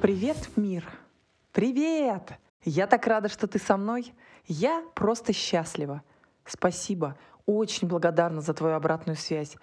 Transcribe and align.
Привет, 0.00 0.48
мир! 0.56 0.90
Привет! 1.52 2.32
Я 2.64 2.86
так 2.86 3.06
рада, 3.06 3.28
что 3.28 3.46
ты 3.46 3.58
со 3.58 3.76
мной. 3.76 4.14
Я 4.46 4.82
просто 4.94 5.34
счастлива. 5.34 6.02
Спасибо. 6.46 7.18
Очень 7.44 7.86
благодарна 7.86 8.40
за 8.40 8.54
твою 8.54 8.76
обратную 8.76 9.16
связь. 9.16 9.58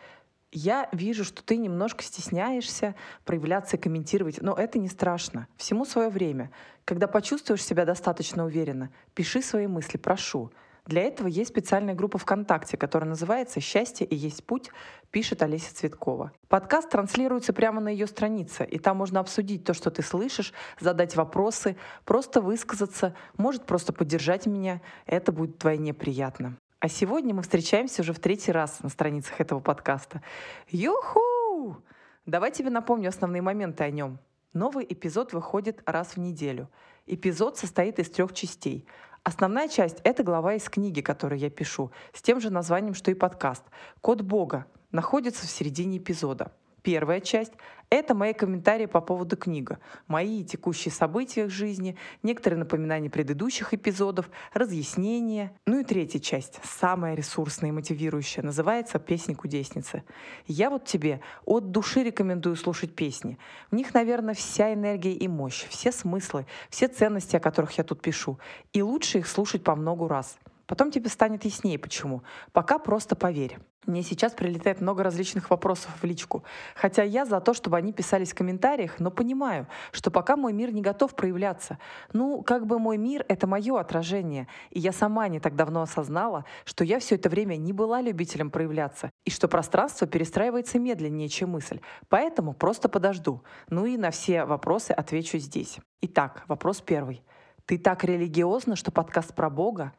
Я 0.52 0.90
вижу, 0.92 1.24
что 1.24 1.42
ты 1.42 1.58
немножко 1.58 2.04
стесняешься 2.04 2.94
проявляться 3.26 3.78
и 3.78 3.80
комментировать, 3.80 4.40
но 4.40 4.54
это 4.54 4.78
не 4.78 4.90
страшно. 4.90 5.48
Всему 5.58 5.86
свое 5.86 6.10
время. 6.10 6.52
Когда 6.86 7.08
почувствуешь 7.08 7.66
себя 7.66 7.84
достаточно 7.86 8.46
уверенно, 8.46 8.92
пиши 9.16 9.42
свои 9.42 9.66
мысли, 9.66 9.98
прошу. 9.98 10.52
Для 10.88 11.04
этого 11.04 11.28
есть 11.28 11.50
специальная 11.50 11.94
группа 11.94 12.18
ВКонтакте, 12.18 12.78
которая 12.78 13.10
называется 13.10 13.60
«Счастье 13.60 14.08
и 14.08 14.16
есть 14.16 14.46
путь», 14.46 14.72
пишет 15.12 15.44
Олеся 15.44 15.76
Цветкова. 15.76 16.32
Подкаст 16.48 16.90
транслируется 16.90 17.52
прямо 17.52 17.82
на 17.82 17.90
ее 17.90 18.08
странице, 18.08 18.64
и 18.64 18.80
там 18.80 18.98
можно 18.98 19.20
обсудить 19.20 19.66
то, 19.66 19.74
что 19.74 19.92
ты 19.92 20.02
слышишь, 20.02 20.54
задать 20.80 21.18
вопросы, 21.18 21.76
просто 22.06 22.40
высказаться, 22.40 23.14
может 23.38 23.66
просто 23.66 23.92
поддержать 23.92 24.46
меня. 24.46 24.82
Это 25.06 25.34
будет 25.34 25.56
вдвойне 25.56 25.94
приятно. 25.94 26.58
А 26.80 26.88
сегодня 26.88 27.34
мы 27.34 27.42
встречаемся 27.42 28.02
уже 28.02 28.14
в 28.14 28.20
третий 28.20 28.54
раз 28.54 28.82
на 28.82 28.88
страницах 28.88 29.42
этого 29.42 29.60
подкаста. 29.60 30.22
Юху! 30.70 31.84
Давай 32.26 32.52
тебе 32.52 32.70
напомню 32.70 33.10
основные 33.10 33.42
моменты 33.42 33.84
о 33.84 33.90
нем. 33.90 34.20
Новый 34.54 34.86
эпизод 34.88 35.34
выходит 35.34 35.82
раз 35.86 36.16
в 36.16 36.18
неделю. 36.18 36.70
Эпизод 37.08 37.58
состоит 37.58 38.00
из 38.00 38.10
трех 38.10 38.34
частей. 38.34 38.86
Основная 39.28 39.68
часть— 39.68 39.98
это 40.06 40.24
глава 40.24 40.54
из 40.54 40.70
книги, 40.70 41.02
которую 41.02 41.38
я 41.38 41.50
пишу, 41.50 41.92
с 42.14 42.22
тем 42.22 42.40
же 42.40 42.50
названием, 42.50 42.94
что 42.94 43.12
и 43.12 43.14
подкаст. 43.14 43.62
«Код 44.00 44.22
Бога» 44.22 44.68
находится 44.94 45.46
в 45.46 45.50
середине 45.50 45.98
эпизода. 45.98 46.54
Первая 46.88 47.20
часть— 47.20 47.52
это 47.90 48.16
мои 48.16 48.32
комментарии 48.32 48.86
по 48.86 49.02
поводу 49.02 49.36
книги, 49.36 49.78
мои 50.08 50.46
текущие 50.46 50.90
события 50.90 51.48
в 51.48 51.50
жизни, 51.50 51.98
некоторые 52.24 52.60
напоминания 52.60 53.10
предыдущих 53.10 53.74
эпизодов, 53.74 54.30
разъяснения. 54.54 55.52
Ну 55.66 55.82
и 55.82 55.84
третья 55.84 56.20
часть, 56.20 56.62
самая 56.64 57.14
ресурсная 57.14 57.72
и 57.72 57.74
мотивирующая, 57.74 58.42
называется 58.42 59.00
«Песни 59.00 59.34
кудесницы». 59.34 60.04
Я 60.46 60.70
вот 60.70 60.86
тебе 60.86 61.20
от 61.44 61.72
души 61.72 62.04
рекомендую 62.04 62.56
слушать 62.56 62.96
песни. 62.96 63.38
В 63.70 63.76
них, 63.76 63.94
наверное, 63.94 64.34
вся 64.34 64.74
энергия 64.74 65.12
и 65.12 65.28
мощь, 65.28 65.66
все 65.68 65.92
смыслы, 65.92 66.46
все 66.70 66.88
ценности, 66.88 67.36
о 67.36 67.42
которых 67.42 67.78
я 67.78 67.84
тут 67.84 68.02
пишу. 68.02 68.40
И 68.72 68.82
лучше 68.82 69.18
их 69.18 69.28
слушать 69.28 69.62
по 69.62 69.76
многу 69.76 70.08
раз. 70.08 70.38
Потом 70.68 70.92
тебе 70.92 71.10
станет 71.10 71.44
яснее, 71.44 71.80
почему. 71.80 72.24
Пока 72.54 72.80
просто 72.80 73.18
поверь. 73.18 73.58
Мне 73.88 74.04
сейчас 74.04 74.34
прилетает 74.34 74.82
много 74.82 75.02
различных 75.02 75.50
вопросов 75.50 75.90
в 76.02 76.04
личку. 76.04 76.44
Хотя 76.76 77.04
я 77.04 77.26
за 77.26 77.40
то, 77.40 77.54
чтобы 77.54 77.78
они 77.78 77.94
писались 77.94 78.34
в 78.34 78.36
комментариях, 78.36 79.00
но 79.00 79.10
понимаю, 79.12 79.66
что 79.94 80.12
пока 80.12 80.36
мой 80.36 80.52
мир 80.52 80.74
не 80.74 80.82
готов 80.82 81.16
проявляться. 81.16 81.80
Ну, 82.12 82.44
как 82.44 82.68
бы 82.68 82.80
мой 82.80 82.98
мир— 82.98 83.24
это 83.30 83.48
мое 83.48 83.80
отражение. 83.80 84.50
И 84.72 84.82
я 84.82 84.92
сама 84.92 85.30
не 85.30 85.40
так 85.40 85.56
давно 85.56 85.84
осознала, 85.84 86.44
что 86.66 86.84
я 86.84 87.00
все 87.00 87.16
это 87.16 87.30
время 87.30 87.56
не 87.56 87.72
была 87.72 88.02
любителем 88.02 88.52
проявляться, 88.52 89.10
и 89.24 89.30
что 89.30 89.48
пространство 89.48 90.06
перестраивается 90.06 90.80
медленнее, 90.80 91.30
чем 91.30 91.52
мысль. 91.52 91.80
Поэтому 92.10 92.54
просто 92.54 92.90
подожду. 92.90 93.42
Ну 93.70 93.86
и 93.86 93.96
на 93.96 94.12
все 94.12 94.44
вопросы 94.44 94.92
отвечу 94.92 95.38
здесь. 95.38 95.80
Итак, 96.02 96.44
вопрос 96.50 96.82
первый. 96.82 97.24
Ты 97.66 97.78
так 97.78 98.04
религиозна, 98.04 98.76
что 98.76 98.92
подкаст 98.92 99.34
про 99.34 99.50
Бога? 99.50 99.94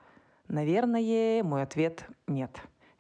Наверное, 0.47 1.43
мой 1.43 1.63
ответ— 1.63 2.05
нет. 2.27 2.51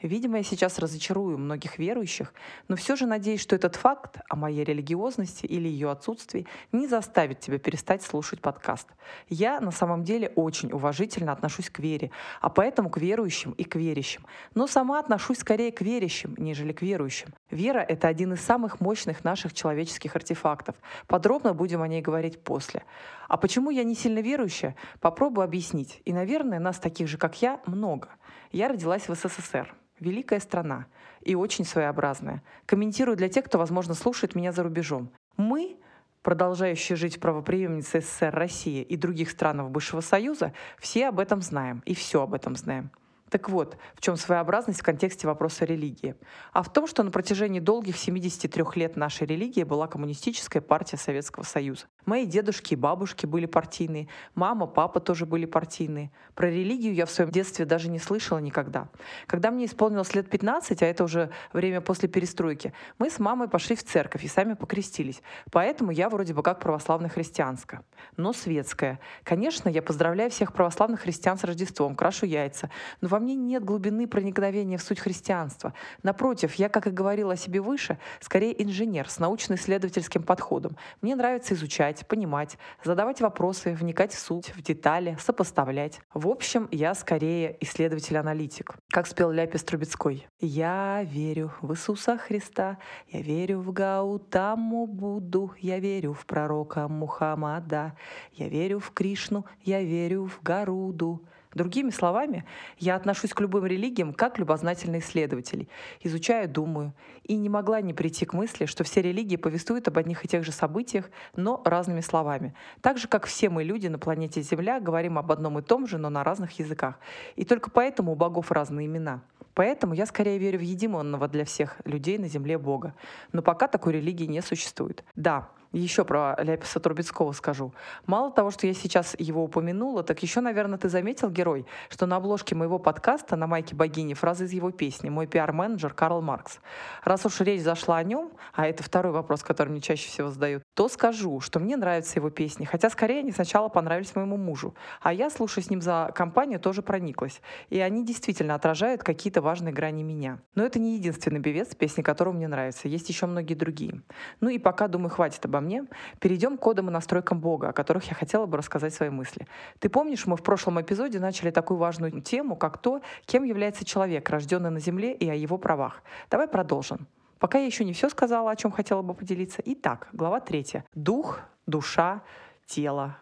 Видимо, 0.01 0.39
я 0.39 0.45
сейчас 0.45 0.79
разочарую 0.79 1.39
многих 1.39 1.77
верующих, 1.77 2.33
но 2.69 2.77
все 2.77 2.95
же 2.95 3.05
надеюсь, 3.05 3.41
что 3.41 3.57
этот 3.57 3.75
факт 3.75 4.19
о 4.29 4.37
моей 4.37 4.63
религиозности 4.63 5.45
или 5.45 5.67
ее 5.67 5.91
отсутствии 5.91 6.47
не 6.71 6.87
заставит 6.87 7.41
тебя 7.41 7.59
перестать 7.59 8.03
слушать 8.03 8.41
подкаст. 8.41 8.87
Я 9.29 9.61
на 9.61 9.73
самом 9.73 10.05
деле 10.05 10.29
очень 10.37 10.71
уважительно 10.71 11.33
отношусь 11.33 11.69
к 11.69 11.81
вере, 11.81 12.13
а 12.41 12.49
поэтому 12.49 12.91
к 12.91 12.99
верующим 12.99 13.51
и 13.53 13.65
к 13.65 13.75
верящим. 13.75 14.25
Но 14.55 14.69
сама 14.69 15.01
отношусь 15.01 15.39
скорее 15.39 15.73
к 15.73 15.81
верящим, 15.81 16.33
нежели 16.39 16.73
к 16.73 16.81
верующим. 16.81 17.35
Вера— 17.51 17.81
это 17.89 18.07
один 18.07 18.35
из 18.35 18.41
самых 18.41 18.81
мощных 18.81 19.25
наших 19.25 19.53
человеческих 19.53 20.15
артефактов. 20.15 20.77
Подробно 21.09 21.55
будем 21.55 21.83
о 21.83 21.89
ней 21.89 22.03
говорить 22.03 22.41
после. 22.45 22.85
А 23.27 23.37
почему 23.37 23.71
я 23.71 23.83
не 23.83 23.97
сильно 23.97 24.21
верующая, 24.21 24.77
попробую 25.01 25.45
объяснить. 25.45 26.03
И, 26.05 26.13
наверное, 26.13 26.61
нас 26.61 26.79
таких 26.79 27.09
же, 27.09 27.19
как 27.19 27.43
я, 27.43 27.61
много. 27.67 28.11
Я 28.53 28.69
родилась 28.69 29.09
в 29.09 29.15
СССР. 29.17 29.75
Великая 30.01 30.41
страна 30.41 30.87
и 31.23 31.35
очень 31.35 31.65
своеобразная. 31.65 32.43
Комментирую 32.67 33.17
для 33.17 33.29
тех, 33.29 33.45
кто, 33.45 33.59
возможно, 33.59 33.95
слушает 33.95 34.35
меня 34.35 34.53
за 34.53 34.63
рубежом. 34.63 35.11
Мы, 35.37 35.77
продолжающие 36.23 36.97
жить 36.97 37.21
правоприемницы 37.21 38.01
СССР 38.01 38.35
России 38.35 38.83
и 38.83 38.97
других 38.97 39.31
странах 39.31 39.71
бывшего 39.71 40.01
Союза, 40.01 40.53
все 40.79 41.09
об 41.09 41.19
этом 41.19 41.43
знаем 41.43 41.83
и 41.85 41.95
все 41.95 42.23
об 42.23 42.35
этом 42.35 42.57
знаем. 42.57 42.91
Так 43.31 43.49
вот, 43.49 43.77
в 43.95 44.01
чем 44.01 44.17
своеобразность 44.17 44.81
в 44.81 44.83
контексте 44.83 45.27
вопроса 45.27 45.65
религии? 45.65 46.15
А 46.53 46.63
в 46.63 46.73
том, 46.73 46.87
что 46.87 47.03
на 47.03 47.11
протяжении 47.11 47.61
долгих 47.61 47.97
73 47.97 48.65
лет 48.75 48.97
нашей 48.97 49.27
религии 49.27 49.63
была 49.63 49.87
коммунистическая 49.87 50.61
партия 50.61 50.97
Советского 50.97 51.45
Союза. 51.45 51.87
Мои 52.07 52.25
дедушки 52.27 52.75
и 52.75 52.77
бабушки 52.77 53.27
были 53.27 53.47
партийные, 53.47 54.09
мама, 54.35 54.67
папа 54.67 55.01
тоже 55.01 55.27
были 55.27 55.45
партийные. 55.45 56.11
Про 56.35 56.49
религию 56.49 56.95
я 56.95 57.05
в 57.07 57.11
своем 57.11 57.31
детстве 57.31 57.65
даже 57.65 57.91
не 57.91 57.99
слышала 57.99 58.39
никогда. 58.39 58.89
Когда 59.27 59.51
мне 59.51 59.67
исполнилось 59.67 60.15
лет 60.15 60.31
15, 60.31 60.83
а 60.83 60.87
это 60.87 61.05
уже 61.05 61.31
время 61.53 61.81
после 61.81 62.09
перестройки, 62.09 62.73
мы 62.99 63.11
с 63.11 63.19
мамой 63.19 63.49
пошли 63.49 63.77
в 63.77 63.85
церковь 63.85 64.25
и 64.25 64.29
сами 64.29 64.55
покрестились. 64.55 65.21
Поэтому 65.51 65.91
я 65.91 66.09
вроде 66.09 66.33
бы 66.33 66.43
как 66.43 66.61
православная 66.61 67.11
христианская, 67.11 67.83
но 68.17 68.33
светская. 68.33 69.01
Конечно, 69.23 69.69
я 69.69 69.83
поздравляю 69.83 70.31
всех 70.31 70.53
православных 70.53 71.01
христиан 71.01 71.39
с 71.39 71.45
Рождеством, 71.45 71.95
крашу 71.95 72.27
яйца, 72.27 72.71
но 73.01 73.09
мне 73.19 73.35
нет 73.35 73.65
глубины 73.65 74.07
проникновения 74.07 74.79
в 74.79 74.83
суть 74.83 75.01
христианства. 75.01 75.75
Напротив, 76.03 76.55
я, 76.55 76.69
как 76.69 76.87
и 76.87 76.91
говорила 76.91 77.35
о 77.35 77.37
себе 77.37 77.61
выше, 77.61 77.99
скорее 78.21 78.63
инженер 78.63 79.09
с 79.09 79.19
научно-исследовательским 79.19 80.23
подходом. 80.23 80.77
Мне 81.01 81.17
нравится 81.17 81.55
изучать, 81.55 82.07
понимать, 82.07 82.59
задавать 82.85 83.21
вопросы, 83.21 83.73
вникать 83.73 84.13
в 84.13 84.19
суть, 84.19 84.55
в 84.55 84.63
детали, 84.63 85.17
сопоставлять. 85.21 86.01
В 86.13 86.29
общем, 86.29 86.69
я 86.71 86.95
скорее 86.95 87.57
исследователь-аналитик. 87.61 88.75
Как 88.91 89.07
спел 89.07 89.31
Ляпис 89.31 89.65
Трубецкой. 89.65 90.27
«Я 90.41 91.03
верю 91.05 91.53
в 91.61 91.73
Иисуса 91.73 92.19
Христа, 92.19 92.79
я 93.09 93.21
верю 93.21 93.61
в 93.61 93.73
Гаутаму 93.73 94.87
Будду, 94.87 95.53
я 95.59 95.79
верю 95.79 96.13
в 96.13 96.27
пророка 96.27 96.89
Мухаммада, 96.89 97.95
я 98.33 98.49
верю 98.49 98.79
в 98.79 98.91
Кришну, 98.93 99.45
я 99.63 99.83
верю 99.83 100.27
в 100.27 100.43
Гаруду». 100.43 101.23
Другими 101.55 101.91
словами, 101.91 102.45
я 102.79 102.95
отношусь 102.95 103.33
к 103.33 103.41
любым 103.41 103.65
религиям 103.65 104.13
как 104.13 104.39
любознательный 104.39 104.99
исследователь. 104.99 105.69
Изучаю, 106.03 106.49
думаю. 106.49 106.93
И 107.25 107.37
не 107.37 107.49
могла 107.49 107.81
не 107.81 107.95
прийти 107.95 108.27
к 108.27 108.35
мысли, 108.35 108.67
что 108.67 108.85
все 108.85 109.01
религии 109.01 109.37
повествуют 109.37 109.89
об 109.89 109.99
одних 109.99 110.25
и 110.25 110.29
тех 110.29 110.45
же 110.45 110.53
событиях, 110.53 111.11
но 111.37 111.63
разными 111.65 112.01
словами. 112.01 112.55
Так 112.83 112.99
же, 112.99 113.09
как 113.09 113.27
все 113.27 113.49
мы 113.49 113.65
люди 113.65 113.87
на 113.89 113.99
планете 113.99 114.43
Земля 114.43 114.79
говорим 114.81 115.19
об 115.19 115.33
одном 115.33 115.59
и 115.59 115.63
том 115.63 115.87
же, 115.87 115.99
но 115.99 116.11
на 116.11 116.23
разных 116.23 116.59
языках. 116.59 116.99
И 117.37 117.45
только 117.45 117.71
поэтому 117.71 118.13
у 118.13 118.15
богов 118.15 118.53
разные 118.53 118.87
имена. 118.87 119.23
Поэтому 119.55 119.95
я 119.95 120.07
скорее 120.07 120.39
верю 120.39 120.61
в 120.61 120.63
единонного 120.63 121.27
для 121.27 121.45
всех 121.45 121.79
людей 121.85 122.17
на 122.19 122.29
земле 122.29 122.59
Бога. 122.59 122.95
Но 123.33 123.43
пока 123.43 123.67
такой 123.67 123.95
религии 123.95 124.27
не 124.27 124.41
существует. 124.41 125.03
Да, 125.17 125.49
еще 125.73 126.05
про 126.05 126.37
Ляписа 126.39 126.81
Трубецкого 126.81 127.33
скажу. 127.33 127.73
Мало 128.07 128.31
того, 128.31 128.51
что 128.51 128.67
я 128.67 128.75
сейчас 128.75 129.15
его 129.19 129.45
упомянула, 129.45 130.03
так 130.03 130.23
еще, 130.23 130.41
наверное, 130.41 130.79
ты 130.79 130.89
заметил, 130.89 131.31
герой, 131.31 131.67
что 131.89 132.07
на 132.07 132.17
обложке 132.17 132.55
моего 132.55 132.79
подкаста 132.79 133.37
на 133.37 133.47
майке 133.47 133.75
богини 133.75 134.15
фраза 134.15 134.45
из 134.45 134.53
его 134.53 134.71
песни 134.71 135.09
«Мой 135.09 135.27
пиар-менеджер 135.27 135.93
Карл 135.93 136.23
Маркс». 136.23 136.61
Раз 137.05 137.27
уж 137.27 137.41
речь 137.41 137.63
зашла 137.63 137.99
о 137.99 138.03
нем, 138.03 138.31
а 138.55 138.67
это 138.67 138.83
второй 138.83 139.13
вопрос, 139.13 139.43
который 139.43 139.69
мне 139.71 139.81
чаще 139.81 140.09
всего 140.09 140.31
задают, 140.31 140.63
то 140.75 140.89
скажу, 140.89 141.41
что 141.41 141.61
мне 141.61 141.77
нравятся 141.77 142.19
его 142.19 142.31
песни, 142.31 142.65
хотя 142.65 142.91
скорее 142.91 143.21
они 143.21 143.33
сначала 143.33 143.69
понравились 143.69 144.15
моему 144.15 144.37
мужу. 144.37 144.75
А 145.01 145.13
я, 145.13 145.31
слушая 145.31 145.65
с 145.65 145.71
ним 145.71 145.81
за 145.83 146.11
компанию, 146.15 146.61
тоже 146.61 146.83
прониклась. 146.83 147.41
И 147.69 147.81
они 147.81 148.05
действительно 148.05 148.55
отражают 148.55 149.03
какие-то 149.03 149.43
важные 149.43 149.73
грани 149.73 150.03
меня. 150.03 150.41
Но 150.55 150.65
это 150.65 150.79
не 150.79 150.97
единственный 150.97 151.41
певец, 151.41 151.75
песни 151.75 152.03
которого 152.03 152.33
мне 152.33 152.49
нравятся. 152.49 152.89
Есть 152.89 153.09
еще 153.09 153.27
многие 153.27 153.55
другие. 153.55 154.03
Ну 154.41 154.49
и 154.49 154.59
пока, 154.59 154.89
думаю, 154.89 155.11
хватит 155.11 155.45
обо 155.59 155.61
мне. 155.61 155.85
Перейдем 156.21 156.57
к 156.57 156.61
кодам 156.61 156.89
и 156.89 156.93
настройкам 156.93 157.41
Бога, 157.41 157.69
о 157.69 157.73
которых 157.73 158.05
я 158.05 158.15
хотела 158.15 158.47
бы 158.47 158.57
рассказать 158.57 158.95
свои 158.95 159.11
мысли. 159.11 159.47
Ты 159.79 159.89
помнишь, 159.89 160.27
мы 160.27 160.37
в 160.37 160.43
прошлом 160.43 160.81
эпизоде 160.81 161.21
начали 161.21 161.51
такую 161.51 161.79
важную 161.79 162.21
тему, 162.21 162.57
как 162.57 162.79
то, 162.79 163.01
кем 163.27 163.45
является 163.45 163.85
человек, 163.85 164.31
рожденный 164.31 164.71
на 164.71 164.81
Земле, 164.81 165.13
и 165.13 165.29
о 165.29 165.35
его 165.35 165.59
правах. 165.59 166.03
Давай 166.31 166.49
продолжим. 166.49 167.07
Пока 167.39 167.59
я 167.59 167.67
еще 167.67 167.85
не 167.85 167.93
все 167.93 168.09
сказала, 168.09 168.51
о 168.51 168.57
чем 168.57 168.71
хотела 168.71 169.03
бы 169.03 169.15
поделиться. 169.15 169.63
Итак, 169.65 170.09
глава 170.13 170.41
третья. 170.41 170.85
Дух, 170.95 171.41
душа, 171.67 172.23
тело, 172.67 173.17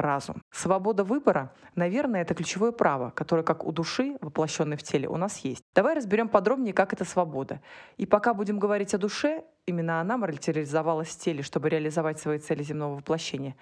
разум. 0.00 0.42
Свобода 0.50 1.04
выбора, 1.04 1.52
наверное, 1.74 2.22
это 2.22 2.34
ключевое 2.34 2.72
право, 2.72 3.10
которое, 3.10 3.42
как 3.42 3.64
у 3.64 3.72
души, 3.72 4.16
воплощенной 4.20 4.76
в 4.76 4.82
теле, 4.82 5.08
у 5.08 5.16
нас 5.16 5.38
есть. 5.38 5.62
Давай 5.74 5.94
разберем 5.94 6.28
подробнее, 6.28 6.72
как 6.72 6.92
это 6.92 7.04
свобода. 7.04 7.60
И 7.96 8.06
пока 8.06 8.34
будем 8.34 8.58
говорить 8.58 8.94
о 8.94 8.98
душе, 8.98 9.44
именно 9.66 10.00
она 10.00 10.16
материализовалась 10.16 11.08
в 11.08 11.18
теле, 11.18 11.42
чтобы 11.42 11.68
реализовать 11.68 12.18
свои 12.18 12.38
цели 12.38 12.62
земного 12.62 12.96
воплощения. 12.96 13.56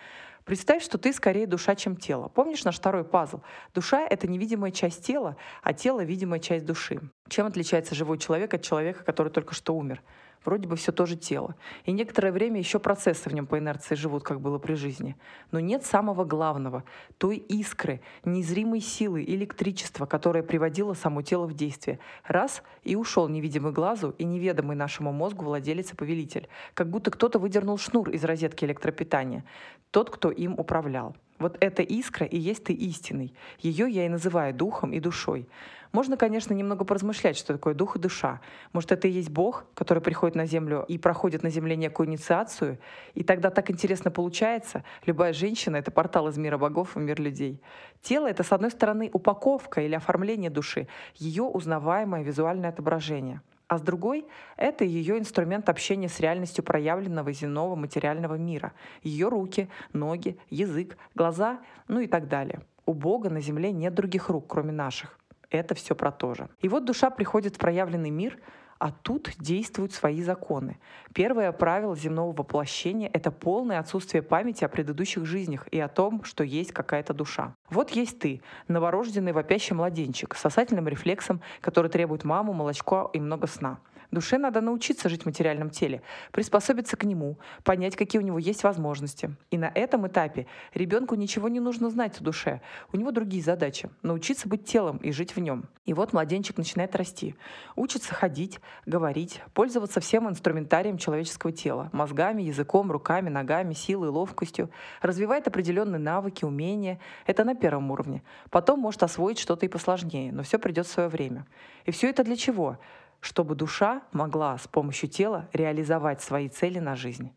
Представь, 0.45 0.85
что 0.85 0.97
ты 0.97 1.13
скорее 1.13 1.49
душа, 1.49 1.75
чем 1.75 1.97
тело. 1.97 2.29
Помнишь 2.29 2.63
наш 2.63 2.77
второй 2.77 3.05
пазл? 3.05 3.41
Душа— 3.75 4.07
это 4.11 4.29
невидимая 4.29 4.71
часть 4.71 5.05
тела, 5.05 5.37
а 5.63 5.73
тело— 5.73 6.01
видимая 6.05 6.39
часть 6.39 6.65
души. 6.65 7.01
Чем 7.29 7.47
отличается 7.47 7.97
живой 7.97 8.19
человек 8.19 8.55
от 8.55 8.63
человека, 8.63 9.03
который 9.03 9.33
только 9.33 9.55
что 9.55 9.75
умер? 9.75 10.03
Вроде 10.47 10.69
бы 10.69 10.77
все 10.77 10.93
тоже 10.93 11.17
тело. 11.17 11.57
И 11.85 11.93
некоторое 11.93 12.33
время 12.33 12.59
еще 12.59 12.79
процессы 12.79 13.29
в 13.29 13.35
нем 13.35 13.47
по 13.47 13.59
инерции 13.59 13.97
живут, 13.97 14.23
как 14.23 14.41
было 14.41 14.59
при 14.59 14.75
жизни. 14.75 15.17
Но 15.51 15.61
нет 15.61 15.85
самого 15.85 16.25
главного, 16.25 16.85
той 17.19 17.37
искры, 17.37 18.01
незримой 18.25 18.81
силы, 18.81 19.25
электричества, 19.25 20.07
которое 20.07 20.45
приводило 20.45 20.95
само 20.95 21.23
тело 21.23 21.47
в 21.47 21.55
действие. 21.55 21.99
Раз— 22.25 22.63
и 22.87 22.95
ушел 22.95 23.29
невидимый 23.29 23.73
глазу 23.73 24.15
и 24.17 24.25
неведомый 24.25 24.77
нашему 24.77 25.13
мозгу 25.13 25.45
владелец 25.45 25.93
и 25.93 25.97
повелитель. 25.97 26.49
Как 26.73 26.89
будто 26.89 27.11
кто-то 27.11 27.39
выдернул 27.39 27.77
шнур 27.79 28.11
из 28.11 28.25
розетки 28.25 28.65
электропитания. 28.65 29.45
Тот, 29.91 30.09
кто 30.09 30.31
им 30.31 30.55
управлял. 30.59 31.17
Вот 31.39 31.57
эта 31.61 31.83
искра 31.83 32.27
и 32.27 32.39
есть 32.39 32.65
ты 32.65 32.73
истинный. 32.73 33.35
Ее 33.59 33.91
я 33.91 34.07
и 34.07 34.09
называю 34.09 34.55
духом 34.55 34.93
и 34.93 35.01
душой. 35.01 35.49
Можно, 35.97 36.19
конечно, 36.19 36.53
немного 36.53 36.85
поразмышлять, 36.85 37.39
что 37.39 37.55
такое 37.55 37.73
дух 37.73 37.97
и 37.97 37.99
душа. 37.99 38.43
Может, 38.75 38.93
это 38.93 39.09
и 39.09 39.13
есть 39.13 39.31
Бог, 39.31 39.65
который 39.73 40.03
приходит 40.03 40.37
на 40.37 40.45
Землю 40.45 40.85
и 40.87 40.99
проходит 40.99 41.43
на 41.43 41.49
Земле 41.49 41.75
некую 41.75 42.07
инициацию, 42.07 42.79
и 43.15 43.25
тогда 43.25 43.49
так 43.49 43.71
интересно 43.71 44.11
получается. 44.11 44.85
Любая 45.07 45.33
женщина— 45.33 45.77
это 45.79 45.91
портал 45.91 46.29
из 46.29 46.37
мира 46.37 46.59
богов 46.59 46.97
в 46.97 46.99
мир 46.99 47.19
людей. 47.19 47.63
Тело— 48.03 48.27
это, 48.29 48.43
с 48.43 48.53
одной 48.53 48.73
стороны, 48.73 49.09
упаковка 49.11 49.81
или 49.81 49.95
оформление 49.95 50.51
души, 50.51 50.87
ее 51.15 51.45
узнаваемое 51.45 52.23
визуальное 52.23 52.69
отображение— 52.69 53.41
а 53.69 53.79
с 53.79 53.81
другой— 53.81 54.27
это 54.59 54.85
ее 54.85 55.19
инструмент 55.19 55.71
общения 55.71 56.11
с 56.11 56.21
реальностью 56.21 56.63
проявленного 56.63 57.33
земного 57.33 57.75
материального 57.75 58.35
мира. 58.35 58.75
Ее 59.03 59.29
руки, 59.29 59.71
ноги, 59.95 60.39
язык, 60.51 60.99
глаза, 61.15 61.59
ну 61.89 62.01
и 62.01 62.07
так 62.07 62.29
далее. 62.29 62.61
У 62.85 62.93
Бога 62.93 63.31
на 63.31 63.41
земле 63.41 63.73
нет 63.73 63.95
других 63.95 64.29
рук, 64.29 64.45
кроме 64.47 64.73
наших. 64.73 65.19
Это 65.51 65.75
все 65.75 65.95
про 65.95 66.11
то 66.11 66.35
же. 66.35 66.49
И 66.61 66.69
вот 66.69 66.85
душа 66.85 67.11
приходит 67.11 67.57
в 67.57 67.59
проявленный 67.59 68.11
мир, 68.11 68.39
а 68.79 68.91
тут 68.91 69.31
действуют 69.39 69.93
свои 69.93 70.23
законы. 70.23 70.79
Первое 71.15 71.51
правило 71.53 71.97
земного 71.97 72.33
воплощения— 72.33 73.11
это 73.13 73.31
полное 73.31 73.79
отсутствие 73.79 74.23
памяти 74.23 74.65
о 74.65 74.69
предыдущих 74.69 75.25
жизнях 75.25 75.67
и 75.69 75.81
о 75.81 75.89
том, 75.89 76.25
что 76.25 76.45
есть 76.45 76.73
какая-то 76.73 77.15
душа. 77.15 77.55
Вот 77.71 77.91
есть 77.91 78.19
ты, 78.19 78.43
новорожденный 78.69 79.33
вопящий 79.33 79.75
младенчик, 79.75 80.35
с 80.35 80.41
сосательным 80.41 80.89
рефлексом, 80.89 81.41
который 81.61 81.91
требует 81.91 82.25
маму, 82.25 82.53
молочко 82.53 83.11
и 83.15 83.21
много 83.21 83.47
сна— 83.47 83.79
Душе 84.11 84.39
надо 84.39 84.61
научиться 84.61 85.09
жить 85.09 85.23
в 85.23 85.27
материальном 85.27 85.71
теле, 85.71 86.03
приспособиться 86.33 86.97
к 86.97 87.05
нему, 87.05 87.39
понять, 87.65 87.97
какие 87.97 88.21
у 88.21 88.25
него 88.25 88.39
есть 88.39 88.63
возможности. 88.63 89.35
И 89.51 89.59
на 89.59 89.71
этом 89.75 90.07
этапе 90.07 90.47
ребенку 90.75 91.15
ничего 91.15 91.49
не 91.49 91.61
нужно 91.61 91.91
знать 91.91 92.21
о 92.21 92.25
душе. 92.25 92.61
У 92.93 92.97
него 92.97 93.11
другие 93.11 93.43
задачи— 93.43 93.91
научиться 94.03 94.49
быть 94.49 94.65
телом 94.65 94.99
и 94.99 95.13
жить 95.13 95.37
в 95.37 95.41
нем. 95.41 95.65
И 95.85 95.95
вот 95.95 96.13
младенчик 96.13 96.57
начинает 96.57 96.97
расти. 96.97 97.35
Учится 97.77 98.15
ходить, 98.15 98.61
говорить, 98.87 99.41
пользоваться 99.55 100.01
всем 100.01 100.29
инструментарием 100.29 100.99
человеческого 100.99 101.53
тела— 101.53 101.91
мозгами, 101.93 102.43
языком, 102.43 102.91
руками, 102.91 103.29
ногами, 103.29 103.73
силой, 103.73 104.09
ловкостью. 104.09 104.71
Развивает 105.01 105.47
определенные 105.47 106.01
навыки, 106.01 106.45
умения. 106.45 106.99
Это 107.27 107.45
на 107.45 107.55
первом 107.55 107.91
уровне. 107.91 108.23
Потом 108.51 108.81
может 108.81 109.03
освоить 109.03 109.39
что-то 109.39 109.67
и 109.67 109.69
посложнее, 109.69 110.33
но 110.33 110.43
все 110.43 110.59
придет 110.59 110.87
в 110.87 110.91
свое 110.91 111.09
время. 111.09 111.47
И 111.85 111.91
все 111.91 112.11
это 112.11 112.25
для 112.25 112.37
чего? 112.37 112.79
Чтобы 113.21 113.55
душа 113.55 114.03
могла 114.13 114.57
с 114.59 114.67
помощью 114.69 115.09
тела 115.09 115.49
реализовать 115.53 116.23
свои 116.23 116.49
цели 116.49 116.79
на 116.79 116.97
жизнь. 116.97 117.33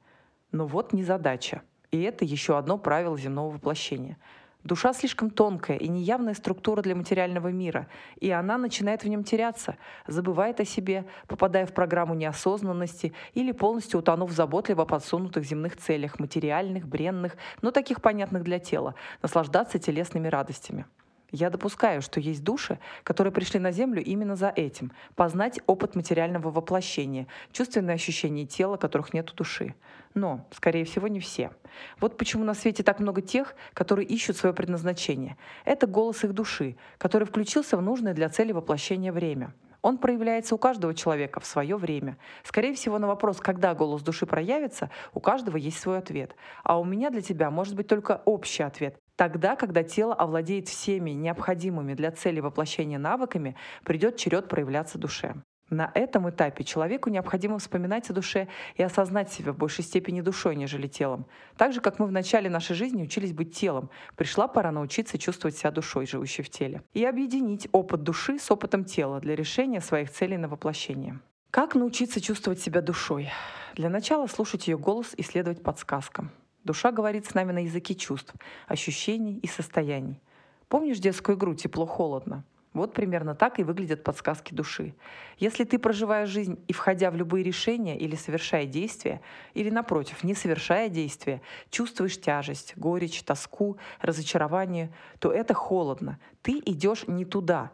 Но 0.51 0.65
вот 0.67 0.93
не 0.93 1.03
задача. 1.03 1.61
И 1.91 2.01
это 2.01 2.25
еще 2.25 2.57
одно 2.57 2.77
правило 2.77 3.17
земного 3.17 3.51
воплощения. 3.51 4.17
Душа 4.63 4.91
слишком 4.91 5.29
тонкая 5.29 5.77
и 5.77 5.87
неявная 5.87 6.33
структура 6.33 6.81
для 6.81 6.93
материального 6.93 7.47
мира, 7.47 7.87
и 8.19 8.29
она 8.29 8.57
начинает 8.57 9.03
в 9.03 9.07
нем 9.07 9.23
теряться, 9.23 9.77
забывает 10.05 10.59
о 10.59 10.65
себе, 10.65 11.05
попадая 11.27 11.65
в 11.65 11.73
программу 11.73 12.13
неосознанности 12.13 13.13
или 13.33 13.53
полностью 13.53 14.01
утонув 14.01 14.31
в 14.31 14.33
заботливо 14.33 14.83
подсунутых 14.83 15.45
земных 15.45 15.77
целях, 15.77 16.19
материальных, 16.19 16.85
бренных, 16.87 17.37
но 17.61 17.71
таких 17.71 18.01
понятных 18.01 18.43
для 18.43 18.59
тела, 18.59 18.95
наслаждаться 19.21 19.79
телесными 19.79 20.27
радостями. 20.27 20.85
Я 21.31 21.49
допускаю, 21.49 22.01
что 22.01 22.19
есть 22.19 22.43
души, 22.43 22.79
которые 23.03 23.31
пришли 23.31 23.59
на 23.59 23.71
Землю 23.71 24.03
именно 24.03 24.35
за 24.35 24.49
этим— 24.49 24.91
познать 25.15 25.59
опыт 25.67 25.95
материального 25.95 26.51
воплощения, 26.51 27.27
чувственные 27.51 27.95
ощущения 27.95 28.45
тела, 28.45 28.77
которых 28.77 29.13
нет 29.13 29.31
у 29.31 29.35
души. 29.35 29.75
Но, 30.13 30.47
скорее 30.51 30.85
всего, 30.85 31.07
не 31.07 31.19
все. 31.19 31.51
Вот 31.99 32.17
почему 32.17 32.43
на 32.43 32.53
свете 32.53 32.83
так 32.83 32.99
много 32.99 33.21
тех, 33.21 33.55
которые 33.73 34.07
ищут 34.07 34.37
свое 34.37 34.55
предназначение. 34.55 35.37
Это 35.65 35.87
голос 35.87 36.23
их 36.23 36.33
души, 36.33 36.75
который 36.97 37.27
включился 37.27 37.77
в 37.77 37.81
нужное 37.81 38.13
для 38.13 38.29
цели 38.29 38.51
воплощения 38.51 39.11
время— 39.11 39.53
он 39.81 39.97
проявляется 39.97 40.55
у 40.55 40.57
каждого 40.57 40.93
человека 40.93 41.39
в 41.39 41.45
свое 41.45 41.77
время. 41.77 42.17
Скорее 42.43 42.73
всего, 42.73 42.99
на 42.99 43.07
вопрос, 43.07 43.39
когда 43.39 43.73
голос 43.73 44.01
души 44.01 44.25
проявится, 44.25 44.89
у 45.13 45.19
каждого 45.19 45.57
есть 45.57 45.79
свой 45.79 45.97
ответ. 45.97 46.35
А 46.63 46.79
у 46.79 46.83
меня 46.83 47.09
для 47.09 47.21
тебя 47.21 47.49
может 47.49 47.75
быть 47.75 47.87
только 47.87 48.21
общий 48.25 48.63
ответ. 48.63 48.99
Тогда, 49.19 49.57
когда 49.57 49.83
тело 49.83 50.13
овладеет 50.13 50.69
всеми 50.69 51.11
необходимыми 51.11 51.93
для 51.93 52.09
цели 52.09 52.39
воплощения 52.39 52.97
навыками, 52.97 53.57
придет 53.83 54.15
черед 54.15 54.47
проявляться 54.47 54.97
душе. 54.97 55.35
На 55.69 55.91
этом 55.93 56.29
этапе 56.29 56.63
человеку 56.63 57.09
необходимо 57.09 57.59
вспоминать 57.59 58.09
о 58.09 58.13
душе 58.13 58.47
и 58.75 58.81
осознать 58.81 59.29
себя 59.29 59.51
в 59.51 59.57
большей 59.57 59.83
степени 59.83 60.21
душой, 60.21 60.55
нежели 60.55 60.87
телом. 60.87 61.25
Так 61.57 61.73
же, 61.73 61.81
как 61.81 61.99
мы 61.99 62.05
в 62.05 62.13
начале 62.13 62.49
нашей 62.49 62.77
жизни 62.77 63.03
учились 63.03 63.33
быть 63.33 63.53
телом, 63.53 63.89
пришла 64.15 64.47
пора 64.47 64.71
научиться 64.71 65.17
чувствовать 65.17 65.57
себя 65.57 65.71
душой, 65.71 66.07
живущей 66.07 66.45
в 66.45 66.49
теле. 66.49 66.81
И 66.93 67.03
объединить 67.03 67.67
опыт 67.73 68.03
души 68.03 68.39
с 68.39 68.49
опытом 68.49 68.85
тела 68.85 69.19
для 69.19 69.35
решения 69.35 69.81
своих 69.81 70.11
целей 70.11 70.37
на 70.37 70.47
воплощение. 70.47 71.19
Как 71.51 71.75
научиться 71.75 72.21
чувствовать 72.21 72.61
себя 72.61 72.79
душой? 72.81 73.29
Для 73.75 73.89
начала 73.89 74.27
слушать 74.27 74.69
ее 74.69 74.77
голос 74.77 75.13
и 75.17 75.23
следовать 75.23 75.61
подсказкам. 75.61 76.31
Душа 76.63 76.91
говорит 76.91 77.25
с 77.25 77.33
нами 77.33 77.51
на 77.51 77.63
языке 77.63 77.95
чувств, 77.95 78.33
ощущений 78.67 79.39
и 79.39 79.47
состояний. 79.47 80.19
Помнишь 80.67 80.99
детскую 80.99 81.37
игру 81.37 81.55
«Тепло-холодно»? 81.55 82.43
Вот 82.73 82.93
примерно 82.93 83.33
так 83.33 83.59
и 83.59 83.63
выглядят 83.63 84.03
подсказки 84.03 84.53
души. 84.53 84.93
Если 85.39 85.63
ты 85.63 85.79
проживаешь 85.79 86.29
жизнь 86.29 86.63
и 86.67 86.73
входя 86.73 87.09
в 87.09 87.15
любые 87.15 87.43
решения 87.43 87.97
или 87.97 88.15
совершая 88.15 88.65
действия, 88.65 89.21
или 89.55 89.71
напротив, 89.71 90.23
не 90.23 90.35
совершая 90.35 90.87
действия, 90.87 91.41
чувствуешь 91.71 92.21
тяжесть, 92.21 92.73
горечь, 92.77 93.23
тоску, 93.23 93.77
разочарование, 94.01 94.93
то 95.17 95.31
это 95.31 95.55
холодно. 95.55 96.19
Ты 96.43 96.61
идешь 96.63 97.07
не 97.07 97.25
туда. 97.25 97.71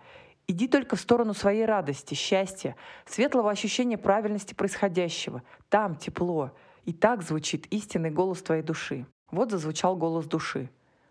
Иди 0.48 0.68
только 0.70 0.96
в 0.96 1.02
сторону 1.02 1.34
своей 1.34 1.66
радости, 1.66 2.14
счастья, 2.14 2.78
светлого 3.06 3.52
ощущения 3.52 3.98
правильности 3.98 4.54
происходящего. 4.54 5.44
Там 5.70 5.96
тепло. 5.96 6.52
И 6.86 6.94
так 6.94 7.24
звучит 7.24 7.66
истинный 7.68 8.12
голос 8.12 8.42
твоей 8.42 8.62
души. 8.62 9.06
Вот 9.32 9.52
зазвучал 9.52 9.96
голос 9.96 10.26
души. 10.26 10.70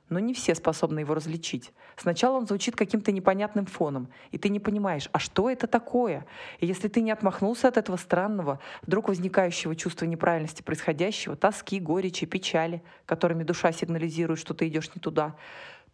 Но 0.08 0.18
не 0.18 0.34
все 0.34 0.54
способны 0.54 1.00
его 1.00 1.14
различить. 1.14 1.72
Сначала 1.96 2.36
он 2.36 2.46
звучит 2.46 2.76
каким-то 2.76 3.10
непонятным 3.10 3.64
фоном, 3.66 4.08
и 4.30 4.38
ты 4.38 4.50
не 4.50 4.60
понимаешь, 4.60 5.08
а 5.12 5.18
что 5.18 5.48
это 5.48 5.66
такое? 5.66 6.26
И 6.60 6.66
если 6.66 6.88
ты 6.88 7.00
не 7.00 7.10
отмахнулся 7.10 7.68
от 7.68 7.78
этого 7.78 7.96
странного, 7.96 8.60
вдруг 8.82 9.08
возникающего 9.08 9.74
чувства 9.74 10.04
неправильности 10.04 10.62
происходящего, 10.62 11.36
тоски, 11.36 11.80
горечи, 11.80 12.26
печали, 12.26 12.82
которыми 13.06 13.44
душа 13.44 13.72
сигнализирует, 13.72 14.38
что 14.38 14.52
ты 14.52 14.68
идешь 14.68 14.94
не 14.94 15.00
туда, 15.00 15.36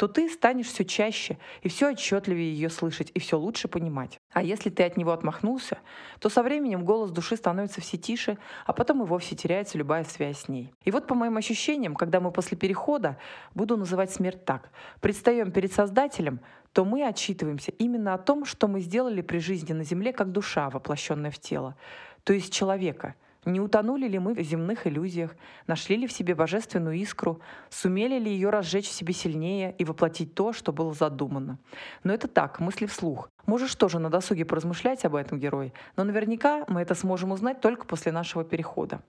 то 0.00 0.08
ты 0.08 0.30
станешь 0.30 0.68
все 0.68 0.86
чаще 0.86 1.36
и 1.60 1.68
все 1.68 1.90
отчетливее 1.90 2.54
ее 2.54 2.70
слышать 2.70 3.10
и 3.12 3.18
все 3.18 3.38
лучше 3.38 3.68
понимать. 3.68 4.18
А 4.32 4.42
если 4.42 4.70
ты 4.70 4.82
от 4.84 4.96
него 4.96 5.12
отмахнулся, 5.12 5.76
то 6.20 6.30
со 6.30 6.42
временем 6.42 6.86
голос 6.86 7.10
души 7.10 7.36
становится 7.36 7.82
все 7.82 7.98
тише, 7.98 8.38
а 8.64 8.72
потом 8.72 9.02
и 9.02 9.06
вовсе 9.06 9.36
теряется 9.36 9.76
любая 9.76 10.04
связь 10.04 10.38
с 10.38 10.48
ней. 10.48 10.72
И 10.86 10.90
вот 10.90 11.06
по 11.06 11.14
моим 11.14 11.36
ощущениям, 11.36 11.94
когда 11.94 12.18
мы 12.18 12.32
после 12.32 12.56
перехода, 12.56 13.18
буду 13.54 13.76
называть 13.76 14.10
смерть 14.10 14.46
так, 14.46 14.70
предстаем 15.02 15.52
перед 15.52 15.70
Создателем, 15.70 16.40
то 16.72 16.86
мы 16.86 17.04
отчитываемся 17.04 17.72
именно 17.72 18.14
о 18.14 18.18
том, 18.18 18.46
что 18.46 18.68
мы 18.68 18.80
сделали 18.80 19.20
при 19.20 19.36
жизни 19.36 19.74
на 19.74 19.84
Земле 19.84 20.14
как 20.14 20.32
душа, 20.32 20.70
воплощенная 20.70 21.30
в 21.30 21.38
тело, 21.38 21.76
то 22.24 22.32
есть 22.32 22.54
человека— 22.54 23.16
не 23.44 23.60
утонули 23.60 24.06
ли 24.06 24.18
мы 24.18 24.34
в 24.34 24.40
земных 24.40 24.86
иллюзиях, 24.86 25.34
нашли 25.66 25.96
ли 25.96 26.06
в 26.06 26.12
себе 26.12 26.34
божественную 26.34 26.96
искру, 26.96 27.40
сумели 27.70 28.18
ли 28.18 28.30
ее 28.30 28.50
разжечь 28.50 28.88
в 28.88 28.92
себе 28.92 29.14
сильнее 29.14 29.74
и 29.78 29.84
воплотить 29.84 30.34
то, 30.34 30.52
что 30.52 30.72
было 30.72 30.92
задумано. 30.92 31.58
Но 32.04 32.12
это 32.12 32.28
так, 32.28 32.60
мысли 32.60 32.86
вслух. 32.86 33.30
Можешь 33.46 33.74
тоже 33.74 33.98
на 33.98 34.10
досуге 34.10 34.44
поразмышлять 34.44 35.04
об 35.04 35.14
этом 35.14 35.38
герое, 35.38 35.72
но 35.96 36.04
наверняка 36.04 36.64
мы 36.68 36.82
это 36.82 36.94
сможем 36.94 37.32
узнать 37.32 37.60
только 37.60 37.86
после 37.86 38.12
нашего 38.12 38.44
перехода. 38.44 39.00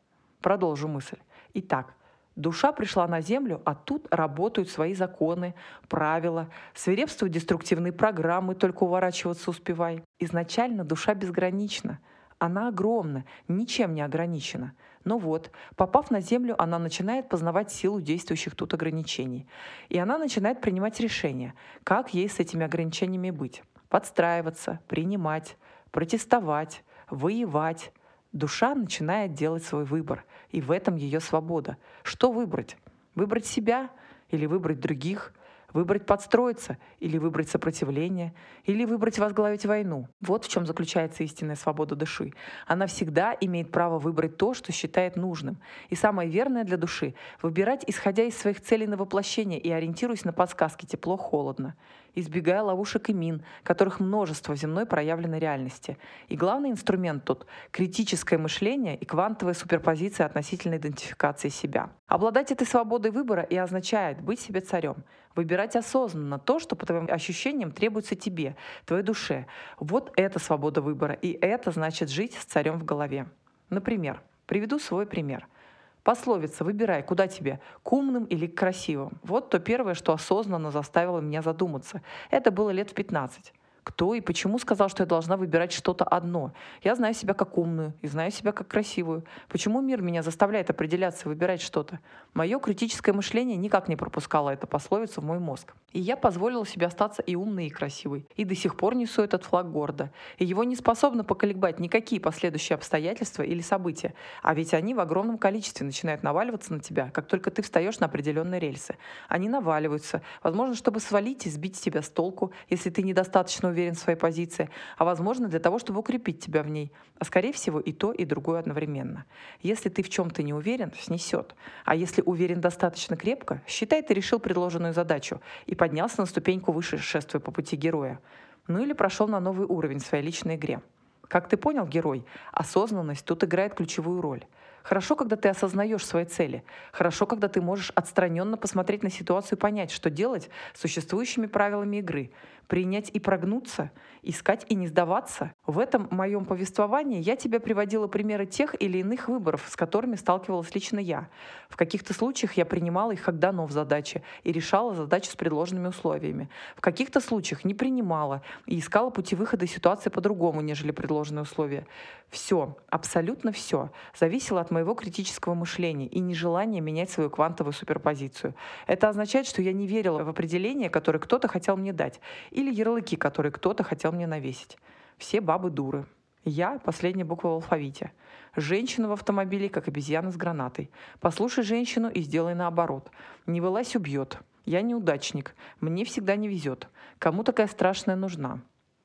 Продолжу 0.41 0.87
мысль. 0.87 1.17
Итак, 1.53 1.93
Душа 2.37 2.71
пришла 2.71 3.07
на 3.07 3.19
Землю, 3.19 3.61
а 3.65 3.75
тут 3.75 4.07
работают 4.09 4.69
свои 4.69 4.93
законы, 4.93 5.53
правила, 5.89 6.49
свирепствуют 6.73 7.33
деструктивные 7.33 7.91
программы, 7.91 8.55
только 8.55 8.83
уворачиваться 8.83 9.49
успевай. 9.49 10.01
Изначально 10.17 10.85
душа 10.85 11.13
безгранична. 11.13 11.99
Она 12.41 12.69
огромна, 12.69 13.23
ничем 13.47 13.93
не 13.93 14.01
ограничена. 14.01 14.73
Но 15.03 15.19
вот, 15.19 15.51
попав 15.75 16.09
на 16.09 16.21
Землю, 16.21 16.59
она 16.59 16.79
начинает 16.79 17.29
познавать 17.29 17.71
силу 17.71 18.01
действующих 18.01 18.55
тут 18.55 18.73
ограничений. 18.73 19.45
И 19.89 19.99
она 19.99 20.17
начинает 20.17 20.59
принимать 20.59 20.99
решения, 20.99 21.53
как 21.83 22.15
ей 22.15 22.27
с 22.27 22.39
этими 22.39 22.65
ограничениями 22.65 23.29
быть. 23.29 23.61
Подстраиваться, 23.89 24.79
принимать, 24.87 25.55
протестовать, 25.91 26.83
воевать, 27.11 27.93
Душа 28.31 28.73
начинает 28.73 29.33
делать 29.33 29.63
свой 29.63 29.83
выбор, 29.83 30.25
и 30.49 30.61
в 30.61 30.71
этом 30.71 30.95
ее 30.95 31.19
свобода. 31.19 31.77
Что 32.01 32.31
выбрать? 32.31 32.75
Выбрать 33.13 33.45
себя 33.45 33.91
или 34.29 34.47
выбрать 34.47 34.79
других? 34.79 35.31
Выбрать 35.73 36.05
подстроиться 36.05 36.77
или 36.99 37.17
выбрать 37.17 37.49
сопротивление, 37.49 38.33
или 38.65 38.85
выбрать 38.85 39.19
возглавить 39.19 39.65
войну. 39.65 40.07
Вот 40.19 40.45
в 40.45 40.49
чем 40.49 40.65
заключается 40.65 41.23
истинная 41.23 41.55
свобода 41.55 41.95
души. 41.95 42.33
Она 42.67 42.87
всегда 42.87 43.35
имеет 43.39 43.71
право 43.71 43.99
выбрать 43.99 44.37
то, 44.37 44.53
что 44.53 44.71
считает 44.71 45.15
нужным. 45.15 45.57
И 45.89 45.95
самое 45.95 46.29
верное 46.29 46.63
для 46.63 46.77
души— 46.77 47.15
выбирать, 47.41 47.83
исходя 47.87 48.23
из 48.23 48.37
своих 48.37 48.61
целей 48.61 48.87
на 48.87 48.97
воплощение 48.97 49.59
и 49.59 49.71
ориентируясь 49.71 50.25
на 50.25 50.33
подсказки 50.33 50.85
тепло-холодно 50.85 51.75
избегая 52.15 52.61
ловушек 52.61 53.09
и 53.09 53.13
мин, 53.13 53.43
которых 53.63 53.99
множество 53.99 54.53
в 54.53 54.57
земной 54.57 54.85
проявленной 54.85 55.39
реальности. 55.39 55.97
И 56.27 56.35
главный 56.35 56.71
инструмент 56.71 57.23
тут— 57.23 57.45
критическое 57.71 58.37
мышление 58.37 58.97
и 58.97 59.05
квантовая 59.05 59.53
суперпозиция 59.53 60.25
относительно 60.25 60.77
идентификации 60.77 61.49
себя. 61.49 61.89
Обладать 62.11 62.51
этой 62.51 62.67
свободой 62.67 63.09
выбора 63.09 63.41
и 63.43 63.55
означает 63.55 64.19
быть 64.19 64.41
себе 64.41 64.59
царем, 64.59 65.05
выбирать 65.33 65.77
осознанно 65.77 66.39
то, 66.39 66.59
что 66.59 66.75
по 66.75 66.85
твоим 66.85 67.07
ощущениям 67.09 67.71
требуется 67.71 68.15
тебе, 68.15 68.57
твоей 68.85 69.01
душе. 69.01 69.47
Вот 69.79 70.11
это 70.17 70.37
свобода 70.37 70.81
выбора, 70.81 71.13
и 71.13 71.31
это 71.39 71.71
значит 71.71 72.09
жить 72.09 72.33
с 72.33 72.43
царем 72.43 72.79
в 72.79 72.83
голове. 72.83 73.27
Например, 73.69 74.21
приведу 74.45 74.77
свой 74.77 75.05
пример— 75.05 75.47
Пословица 76.03 76.63
«Выбирай, 76.63 77.03
куда 77.03 77.27
тебе, 77.27 77.61
к 77.83 77.93
умным 77.93 78.25
или 78.25 78.47
к 78.47 78.57
красивым». 78.57 79.19
Вот 79.23 79.49
то 79.49 79.59
первое, 79.59 79.93
что 79.93 80.13
осознанно 80.13 80.71
заставило 80.71 81.19
меня 81.19 81.41
задуматься. 81.43 82.01
Это 82.31 82.49
было 82.51 82.71
лет 82.71 82.89
в 82.89 82.95
15 82.95 83.53
кто 83.83 84.13
и 84.13 84.21
почему 84.21 84.59
сказал, 84.59 84.89
что 84.89 85.03
я 85.03 85.07
должна 85.07 85.37
выбирать 85.37 85.71
что-то 85.71 86.05
одно. 86.05 86.53
Я 86.83 86.95
знаю 86.95 87.13
себя 87.13 87.33
как 87.33 87.57
умную 87.57 87.93
и 88.01 88.07
знаю 88.07 88.31
себя 88.31 88.51
как 88.51 88.67
красивую. 88.67 89.23
Почему 89.49 89.81
мир 89.81 90.01
меня 90.01 90.21
заставляет 90.21 90.69
определяться 90.69 91.27
выбирать 91.27 91.61
что-то? 91.61 91.99
Мое 92.33 92.59
критическое 92.59 93.13
мышление 93.13 93.57
никак 93.57 93.87
не 93.87 93.95
пропускало 93.95 94.51
эту 94.51 94.67
пословицу 94.67 95.21
в 95.21 95.25
мой 95.25 95.39
мозг. 95.39 95.73
И 95.91 95.99
я 95.99 96.15
позволила 96.15 96.65
себе 96.65 96.85
остаться 96.85 97.21
и 97.21 97.35
умной, 97.35 97.67
и 97.67 97.69
красивой. 97.69 98.25
И 98.35 98.45
до 98.45 98.55
сих 98.55 98.77
пор 98.77 98.95
несу 98.95 99.23
этот 99.23 99.43
флаг 99.43 99.71
гордо. 99.71 100.11
И 100.37 100.45
его 100.45 100.63
не 100.63 100.75
способны 100.75 101.23
поколебать 101.23 101.79
никакие 101.79 102.21
последующие 102.21 102.75
обстоятельства 102.75 103.43
или 103.43 103.61
события. 103.61 104.13
А 104.41 104.53
ведь 104.53 104.73
они 104.73 104.93
в 104.93 104.99
огромном 104.99 105.37
количестве 105.37 105.85
начинают 105.85 106.23
наваливаться 106.23 106.73
на 106.73 106.79
тебя, 106.79 107.09
как 107.09 107.27
только 107.27 107.51
ты 107.51 107.61
встаешь 107.61 107.99
на 107.99 108.05
определенные 108.05 108.59
рельсы. 108.59 108.95
Они 109.27 109.49
наваливаются, 109.49 110.21
возможно, 110.43 110.75
чтобы 110.75 110.99
свалить 110.99 111.45
и 111.47 111.49
сбить 111.49 111.81
тебя 111.81 112.01
с 112.01 112.09
толку, 112.09 112.53
если 112.69 112.89
ты 112.89 113.01
недостаточно 113.03 113.70
уверен 113.71 113.95
в 113.95 113.99
своей 113.99 114.17
позиции, 114.17 114.69
а 114.97 115.05
возможно 115.05 115.47
для 115.47 115.59
того, 115.59 115.79
чтобы 115.79 115.99
укрепить 115.99 116.39
тебя 116.39 116.63
в 116.63 116.69
ней. 116.69 116.91
А 117.19 117.25
скорее 117.25 117.51
всего 117.51 117.79
и 117.79 117.91
то, 117.91 118.11
и 118.11 118.25
другое 118.25 118.59
одновременно. 118.59 119.25
Если 119.61 119.89
ты 119.89 120.03
в 120.03 120.09
чем-то 120.09 120.43
не 120.43 120.53
уверен, 120.53 120.93
снесет. 120.99 121.55
А 121.85 121.95
если 121.95 122.21
уверен 122.21 122.61
достаточно 122.61 123.17
крепко, 123.17 123.61
считай, 123.67 124.01
ты 124.01 124.13
решил 124.13 124.39
предложенную 124.39 124.93
задачу 124.93 125.41
и 125.65 125.75
поднялся 125.75 126.21
на 126.21 126.27
ступеньку 126.27 126.71
выше, 126.71 126.97
шествуя 126.97 127.41
по 127.41 127.51
пути 127.51 127.75
героя. 127.75 128.19
Ну 128.67 128.83
или 128.83 128.93
прошел 128.93 129.27
на 129.27 129.39
новый 129.39 129.65
уровень 129.65 129.99
в 129.99 130.05
своей 130.05 130.23
личной 130.23 130.55
игре. 130.55 130.81
Как 131.27 131.47
ты 131.47 131.57
понял, 131.57 131.85
герой, 131.85 132.25
осознанность 132.51 133.25
тут 133.25 133.43
играет 133.43 133.73
ключевую 133.73 134.21
роль. 134.21 134.45
Хорошо, 134.83 135.15
когда 135.15 135.35
ты 135.35 135.49
осознаешь 135.49 136.05
свои 136.05 136.25
цели. 136.25 136.63
Хорошо, 136.91 137.25
когда 137.25 137.47
ты 137.47 137.61
можешь 137.61 137.91
отстраненно 137.91 138.57
посмотреть 138.57 139.03
на 139.03 139.09
ситуацию 139.09 139.57
и 139.57 139.61
понять, 139.61 139.91
что 139.91 140.09
делать 140.09 140.49
с 140.73 140.81
существующими 140.81 141.45
правилами 141.45 141.97
игры. 141.97 142.31
Принять 142.71 143.09
и 143.09 143.19
прогнуться, 143.19 143.91
искать 144.21 144.65
и 144.69 144.75
не 144.75 144.87
сдаваться. 144.87 145.53
В 145.65 145.77
этом 145.77 146.07
моем 146.09 146.45
повествовании 146.45 147.19
я 147.21 147.35
тебе 147.35 147.59
приводила 147.59 148.07
примеры 148.07 148.45
тех 148.45 148.81
или 148.81 148.99
иных 148.99 149.27
выборов, 149.27 149.65
с 149.67 149.75
которыми 149.75 150.15
сталкивалась 150.15 150.73
лично 150.73 150.99
я. 150.99 151.27
В 151.67 151.75
каких-то 151.75 152.13
случаях 152.13 152.53
я 152.53 152.65
принимала 152.65 153.11
их 153.11 153.23
как 153.23 153.39
дано 153.39 153.65
в 153.65 153.73
задаче 153.73 154.23
и 154.45 154.53
решала 154.53 154.95
задачу 154.95 155.31
с 155.31 155.35
предложенными 155.35 155.87
условиями. 155.87 156.49
В 156.77 156.79
каких-то 156.79 157.19
случаях 157.19 157.65
не 157.65 157.73
принимала 157.73 158.41
и 158.65 158.79
искала 158.79 159.09
пути 159.09 159.35
выхода 159.35 159.65
из 159.65 159.71
ситуации 159.73 160.09
по-другому, 160.09 160.61
нежели 160.61 160.91
предложенные 160.91 161.41
условия. 161.41 161.85
Все, 162.29 162.77
абсолютно 162.89 163.51
все, 163.51 163.91
зависело 164.17 164.61
от 164.61 164.71
моего 164.71 164.93
критического 164.93 165.55
мышления 165.55 166.07
и 166.07 166.19
нежелания 166.19 166.79
менять 166.79 167.09
свою 167.09 167.29
квантовую 167.29 167.73
суперпозицию. 167.73 168.55
Это 168.87 169.09
означает, 169.09 169.45
что 169.45 169.61
я 169.61 169.73
не 169.73 169.85
верила 169.85 170.23
в 170.23 170.29
определение, 170.29 170.89
которое 170.89 171.19
кто-то 171.19 171.49
хотел 171.49 171.75
мне 171.75 171.91
дать, 171.91 172.21
или 172.61 172.73
ярлыки, 172.73 173.15
которые 173.15 173.51
кто-то 173.51 173.83
хотел 173.83 174.11
мне 174.11 174.27
навесить. 174.27 174.77
Все 175.17 175.41
бабы 175.41 175.69
дуры. 175.69 176.05
Я— 176.43 176.79
последняя 176.85 177.25
буква 177.25 177.49
в 177.49 177.53
алфавите. 177.53 178.11
Женщина 178.55 179.07
в 179.07 179.11
автомобиле, 179.11 179.69
как 179.69 179.87
обезьяна 179.87 180.31
с 180.31 180.37
гранатой. 180.37 180.89
Послушай 181.19 181.63
женщину 181.63 182.09
и 182.09 182.21
сделай 182.21 182.55
наоборот. 182.55 183.11
Не 183.45 183.61
вылазь— 183.61 183.95
убьет. 183.97 184.39
Я 184.65 184.81
неудачник. 184.81 185.55
Мне 185.79 186.05
всегда 186.05 186.35
не 186.35 186.47
везет. 186.47 186.87
Кому 187.19 187.43
такая 187.43 187.67
страшная 187.67 188.15
нужна? 188.15 188.59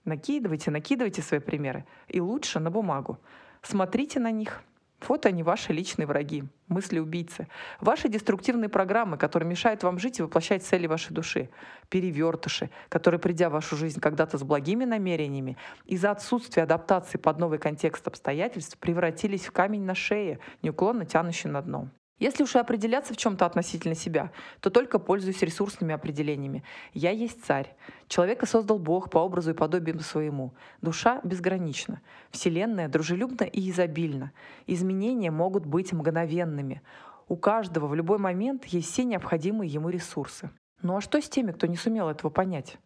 Накидывайте, 0.05 0.71
накидывайте 0.71 1.23
свои 1.23 1.41
примеры. 1.41 1.85
И 2.09 2.21
лучше 2.21 2.61
на 2.61 2.71
бумагу. 2.71 3.19
Смотрите 3.63 4.21
на 4.21 4.31
них. 4.31 4.63
Вот 5.07 5.27
они, 5.27 5.43
ваши 5.43 5.73
личные 5.73 6.07
враги, 6.07 6.45
мысли-убийцы. 6.69 7.49
Ваши 7.81 8.09
деструктивные 8.09 8.69
программы, 8.69 9.19
которые 9.19 9.49
мешают 9.49 9.83
вам 9.83 9.99
жить 9.99 10.19
и 10.19 10.23
воплощать 10.23 10.65
цели 10.65 10.87
вашей 10.87 11.13
души. 11.13 11.51
Перевертыши, 11.91 12.71
которые, 12.89 13.21
придя 13.21 13.51
в 13.51 13.53
вашу 13.53 13.77
жизнь 13.77 14.01
когда-то 14.01 14.39
с 14.39 14.43
благими 14.43 14.85
намерениями, 14.85 15.57
из-за 15.85 16.11
отсутствия 16.11 16.63
адаптации 16.63 17.19
под 17.19 17.39
новый 17.39 17.59
контекст 17.59 18.07
обстоятельств 18.07 18.79
превратились 18.79 19.47
в 19.47 19.53
камень 19.53 19.83
на 19.83 19.95
шее, 19.95 20.39
неуклонно 20.63 21.05
тянущий 21.05 21.51
на 21.51 21.61
дно. 21.61 21.91
Если 22.19 22.43
уж 22.43 22.55
и 22.55 22.59
определяться 22.59 23.13
в 23.13 23.19
чем-то 23.19 23.45
относительно 23.45 23.95
себя, 23.95 24.31
то 24.61 24.71
только 24.71 24.99
пользуюсь 24.99 25.43
ресурсными 25.43 25.95
определениями. 25.95 26.65
Я 26.95 27.11
есть 27.11 27.45
царь. 27.45 27.75
Человека 28.09 28.47
создал 28.47 28.79
Бог 28.79 29.11
по 29.11 29.19
образу 29.19 29.51
и 29.51 29.55
подобию 29.55 30.01
своему. 30.01 30.55
Душа 30.81 31.21
безгранична. 31.25 32.01
Вселенная 32.31 32.89
дружелюбна 32.89 33.45
и 33.45 33.71
изобильна. 33.71 34.33
Изменения 34.67 35.31
могут 35.31 35.67
быть 35.67 35.93
мгновенными. 35.93 36.81
У 37.29 37.37
каждого 37.37 37.87
в 37.87 37.95
любой 37.95 38.19
момент 38.19 38.65
есть 38.67 38.91
все 38.91 39.05
необходимые 39.05 39.71
ему 39.71 39.91
ресурсы. 39.91 40.51
Ну 40.81 40.97
а 40.97 41.01
что 41.03 41.21
с 41.21 41.29
теми, 41.29 41.53
кто 41.53 41.67
не 41.67 41.77
сумел 41.77 42.09
этого 42.09 42.31
понять? 42.31 42.79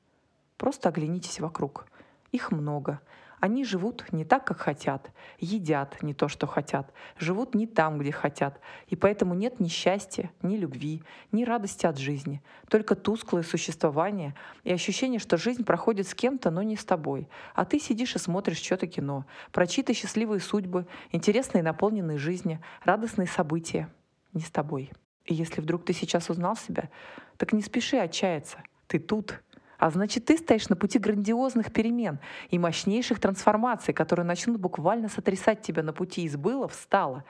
Просто 0.57 0.89
оглянитесь 0.89 1.39
вокруг. 1.39 1.87
Их 2.33 2.51
много. 2.51 3.01
Они 3.41 3.65
живут 3.65 4.05
не 4.13 4.25
так, 4.25 4.45
как 4.45 4.59
хотят, 4.59 5.11
едят 5.39 6.03
не 6.03 6.13
то, 6.13 6.29
что 6.29 6.47
хотят, 6.47 6.93
живут 7.19 7.55
не 7.55 7.67
там, 7.67 7.99
где 7.99 8.13
хотят, 8.13 8.61
и 8.87 8.97
поэтому 8.97 9.35
нет 9.35 9.61
ни 9.61 9.69
счастья, 9.69 10.31
ни 10.43 10.57
любви, 10.57 11.03
ни 11.33 11.45
радости 11.45 11.87
от 11.87 11.99
жизни, 11.99 12.43
только 12.69 12.95
тусклое 12.95 13.43
существование 13.43 14.35
и 14.63 14.73
ощущение, 14.73 15.19
что 15.19 15.39
жизнь 15.39 15.65
проходит 15.65 16.07
с 16.07 16.15
кем-то, 16.15 16.51
но 16.51 16.63
не 16.63 16.77
с 16.77 16.85
тобой, 16.85 17.29
а 17.55 17.65
ты 17.65 17.81
сидишь 17.81 18.15
и 18.15 18.19
смотришь 18.19 18.61
что-то 18.61 18.87
кино, 18.87 19.25
прочитай 19.53 19.95
счастливые 19.95 20.41
судьбы, 20.41 20.87
интересные 21.11 21.63
наполненные 21.63 22.19
жизни, 22.19 22.61
радостные 22.85 23.27
события, 23.27 23.89
не 24.35 24.43
с 24.43 24.51
тобой. 24.51 24.93
И 25.25 25.35
если 25.35 25.63
вдруг 25.63 25.87
ты 25.87 25.95
сейчас 25.95 26.29
узнал 26.29 26.57
себя, 26.57 26.91
так 27.39 27.55
не 27.55 27.63
спеши 27.63 27.97
отчаяться, 27.97 28.63
ты 28.87 28.99
тут, 28.99 29.41
а 29.81 29.91
значит, 29.91 30.27
ты 30.27 30.37
стоишь 30.37 30.69
на 30.69 30.77
пути 30.77 30.99
грандиозных 30.99 31.73
перемен 31.73 32.19
и 32.51 32.59
мощнейших 32.59 33.19
трансформаций, 33.19 33.95
которые 33.95 34.27
начнут 34.27 34.61
буквально 34.61 35.09
сотрясать 35.09 35.63
тебя 35.63 35.83
на 35.83 35.95
пути 35.95 36.23
из 36.23 36.37
было 36.37 36.69
в 36.69 36.75
стало. 36.75 37.25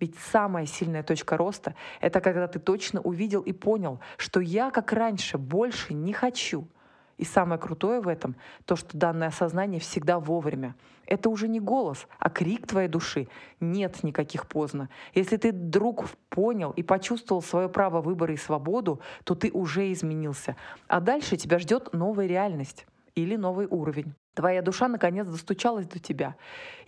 Ведь 0.00 0.16
самая 0.18 0.66
сильная 0.66 1.04
точка 1.04 1.36
роста— 1.36 1.76
это 2.00 2.20
когда 2.20 2.48
ты 2.48 2.58
точно 2.58 3.00
увидел 3.00 3.40
и 3.40 3.52
понял, 3.52 4.00
что 4.16 4.40
я, 4.40 4.72
как 4.72 4.92
раньше, 4.92 5.38
больше 5.38 5.94
не 5.94 6.12
хочу— 6.12 6.66
и 7.22 7.24
самое 7.24 7.60
крутое 7.60 8.00
в 8.00 8.08
этом— 8.08 8.34
то, 8.64 8.74
что 8.74 8.98
данное 8.98 9.28
осознание 9.28 9.78
всегда 9.78 10.18
вовремя. 10.18 10.74
Это 11.06 11.30
уже 11.30 11.46
не 11.46 11.60
голос, 11.60 12.08
а 12.18 12.28
крик 12.28 12.66
твоей 12.66 12.88
души. 12.88 13.28
Нет 13.60 14.02
никаких 14.02 14.48
поздно. 14.48 14.88
Если 15.14 15.36
ты 15.36 15.52
вдруг 15.52 16.06
понял 16.30 16.72
и 16.72 16.82
почувствовал 16.82 17.40
свое 17.40 17.68
право 17.68 18.00
выбора 18.00 18.34
и 18.34 18.36
свободу, 18.36 19.00
то 19.22 19.36
ты 19.36 19.52
уже 19.52 19.92
изменился. 19.92 20.56
А 20.88 20.98
дальше 20.98 21.36
тебя 21.36 21.60
ждет 21.60 21.92
новая 21.92 22.26
реальность 22.26 22.86
или 23.14 23.36
новый 23.36 23.68
уровень. 23.70 24.14
Твоя 24.34 24.60
душа 24.60 24.88
наконец 24.88 25.28
достучалась 25.28 25.86
до 25.86 26.00
тебя. 26.00 26.34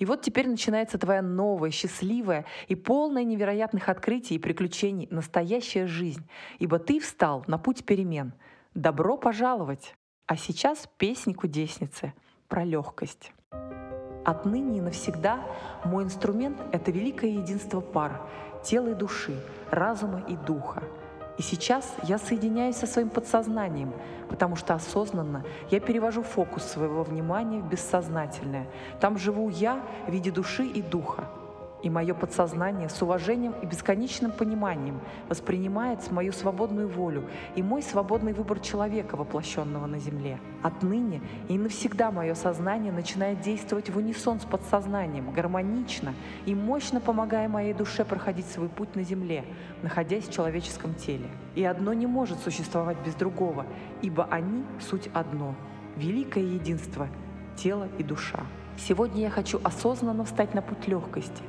И 0.01 0.05
вот 0.05 0.23
теперь 0.23 0.49
начинается 0.49 0.99
твоя 0.99 1.23
новая, 1.23 1.71
счастливая 1.71 2.45
и 2.67 2.75
полная 2.75 3.23
невероятных 3.23 3.89
открытий 3.89 4.35
и 4.35 4.41
приключений 4.41 5.07
настоящая 5.13 5.87
жизнь, 5.87 6.27
ибо 6.59 6.81
ты 6.81 6.99
встал 6.99 7.45
на 7.47 7.57
путь 7.57 7.85
перемен. 7.85 8.33
Добро 8.75 9.17
пожаловать! 9.17 9.95
А 10.27 10.37
сейчас 10.37 10.89
песни 10.97 11.33
кудесницы 11.33 12.15
про 12.49 12.65
легкость. 12.65 13.33
Отныне 14.25 14.79
и 14.79 14.81
навсегда 14.81 15.45
мой 15.85 16.05
инструмент— 16.05 16.59
это 16.73 16.91
великое 16.91 17.31
единство 17.31 17.81
пар, 17.81 18.23
тела 18.63 18.89
и 18.89 18.95
души, 18.95 19.39
разума 19.71 20.25
и 20.27 20.37
духа— 20.37 20.83
и 21.37 21.43
сейчас 21.43 21.93
я 22.05 22.19
соединяюсь 22.19 22.77
со 22.77 22.87
своим 22.87 23.11
подсознанием, 23.11 23.93
потому 24.29 24.55
что 24.55 24.75
осознанно 24.75 25.45
я 25.71 25.81
перевожу 25.81 26.23
фокус 26.23 26.63
своего 26.63 27.03
внимания 27.03 27.61
в 27.61 27.69
бессознательное. 27.69 28.69
Там 29.01 29.19
живу 29.19 29.49
я 29.49 29.85
в 30.07 30.13
виде 30.13 30.31
души 30.31 30.65
и 30.65 30.81
духа 30.81 31.25
и 31.85 31.91
мое 31.91 32.15
подсознание 32.15 32.89
с 32.89 33.03
уважением 33.03 33.55
и 33.63 33.67
бесконечным 33.67 34.33
пониманием 34.33 35.01
воспринимает 35.29 36.11
мою 36.11 36.33
свободную 36.33 36.89
волю 36.89 37.25
и 37.55 37.63
мой 37.63 37.83
свободный 37.83 38.33
выбор 38.33 38.59
человека, 38.59 39.17
воплощенного 39.17 39.87
на 39.87 39.99
земле. 39.99 40.41
Отныне 40.63 41.21
и 41.49 41.59
навсегда 41.59 42.11
мое 42.11 42.35
сознание 42.35 42.91
начинает 42.91 43.43
действовать 43.43 43.91
в 43.91 43.99
унисон 43.99 44.41
с 44.41 44.45
подсознанием, 44.45 45.31
гармонично 45.31 46.15
и 46.47 46.55
мощно 46.55 47.01
помогая 47.01 47.49
моей 47.49 47.75
душе 47.75 48.03
проходить 48.07 48.47
свой 48.47 48.71
путь 48.71 48.97
на 48.97 49.03
земле, 49.03 49.45
находясь 49.83 50.27
в 50.27 50.33
человеческом 50.33 50.95
теле. 50.95 51.29
И 51.55 51.63
одно 51.65 51.93
не 51.93 52.07
может 52.07 52.39
существовать 52.39 52.97
без 53.05 53.15
другого, 53.15 53.67
ибо 54.01 54.25
они— 54.31 54.65
суть 54.81 55.11
одно— 55.13 55.55
великое 55.97 56.45
единство— 56.45 57.09
тело 57.57 57.89
и 57.99 58.03
душа. 58.03 58.41
Сегодня 58.77 59.21
я 59.23 59.31
хочу 59.31 59.61
осознанно 59.63 60.25
встать 60.25 60.55
на 60.55 60.63
путь 60.63 60.89
легкости, 60.89 61.43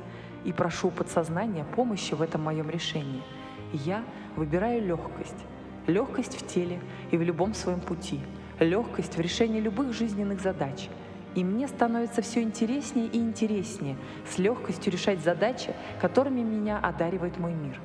и 0.46 0.52
прошу 0.52 0.90
подсознания 0.90 1.64
помощи 1.64 2.14
в 2.14 2.22
этом 2.22 2.42
моем 2.42 2.70
решении. 2.70 3.22
Я 3.72 4.04
выбираю 4.36 4.86
легкость. 4.86 5.36
Легкость 5.88 6.40
в 6.40 6.46
теле 6.46 6.80
и 7.10 7.16
в 7.16 7.22
любом 7.22 7.52
своем 7.52 7.80
пути. 7.80 8.20
Легкость 8.60 9.16
в 9.16 9.20
решении 9.20 9.60
любых 9.60 9.92
жизненных 9.92 10.40
задач. 10.40 10.88
И 11.34 11.44
мне 11.44 11.68
становится 11.68 12.22
все 12.22 12.42
интереснее 12.42 13.08
и 13.08 13.18
интереснее 13.18 13.96
с 14.26 14.38
легкостью 14.38 14.92
решать 14.92 15.20
задачи, 15.20 15.74
которыми 16.00 16.40
меня 16.40 16.78
одаривает 16.78 17.38
мой 17.38 17.52
мир. 17.52 17.78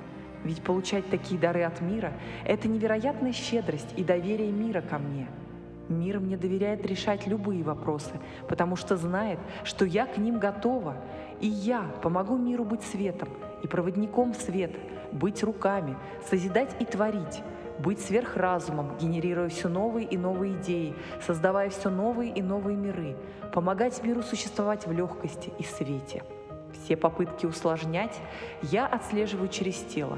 Ведь 0.43 0.61
получать 0.61 1.09
такие 1.09 1.39
дары 1.39 1.63
от 1.63 1.81
мира— 1.81 2.13
это 2.45 2.67
невероятная 2.67 3.33
щедрость 3.33 3.93
и 3.97 4.03
доверие 4.03 4.51
мира 4.51 4.81
ко 4.81 4.99
мне— 4.99 5.27
Мир 5.91 6.19
мне 6.19 6.37
доверяет 6.37 6.85
решать 6.85 7.27
любые 7.27 7.63
вопросы, 7.63 8.13
потому 8.47 8.75
что 8.75 8.95
знает, 8.95 9.39
что 9.63 9.85
я 9.85 10.05
к 10.05 10.17
ним 10.17 10.39
готова. 10.39 10.95
И 11.41 11.47
я 11.47 11.83
помогу 12.01 12.37
миру 12.37 12.63
быть 12.63 12.83
светом 12.83 13.27
и 13.61 13.67
проводником 13.67 14.33
света, 14.33 14.79
быть 15.11 15.43
руками, 15.43 15.97
созидать 16.29 16.75
и 16.79 16.85
творить, 16.85 17.43
быть 17.77 17.99
сверхразумом, 17.99 18.97
генерируя 18.99 19.49
все 19.49 19.67
новые 19.67 20.07
и 20.07 20.17
новые 20.17 20.53
идеи, 20.53 20.95
создавая 21.25 21.69
все 21.69 21.89
новые 21.89 22.31
и 22.31 22.41
новые 22.41 22.77
миры, 22.77 23.17
помогать 23.53 24.01
миру 24.03 24.21
существовать 24.21 24.87
в 24.87 24.91
легкости 24.91 25.51
и 25.59 25.63
свете. 25.63 26.23
Все 26.71 26.95
попытки 26.95 27.45
усложнять 27.45 28.17
я 28.61 28.87
отслеживаю 28.87 29.49
через 29.49 29.75
тело. 29.75 30.17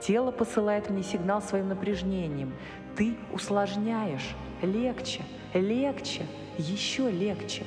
Тело 0.00 0.30
посылает 0.30 0.90
мне 0.90 1.02
сигнал 1.02 1.42
своим 1.42 1.68
напряжением. 1.68 2.52
Ты 2.98 3.14
усложняешь 3.32 4.34
легче, 4.60 5.22
легче, 5.54 6.22
еще 6.58 7.08
легче. 7.08 7.62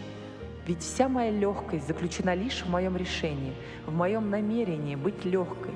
Ведь 0.67 0.81
вся 0.81 1.07
моя 1.07 1.31
легкость 1.31 1.87
заключена 1.87 2.33
лишь 2.33 2.63
в 2.63 2.69
моем 2.69 2.97
решении, 2.97 3.53
в 3.85 3.93
моем 3.93 4.29
намерении 4.29 4.97
быть 4.97 5.23
легкой. 5.23 5.73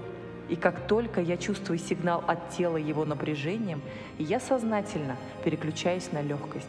И 0.49 0.57
как 0.57 0.87
только 0.87 1.21
я 1.21 1.37
чувствую 1.37 1.79
сигнал 1.79 2.21
от 2.27 2.49
тела 2.49 2.75
его 2.75 3.05
напряжением, 3.05 3.81
я 4.19 4.41
сознательно 4.41 5.15
переключаюсь 5.45 6.11
на 6.11 6.21
легкость. 6.21 6.67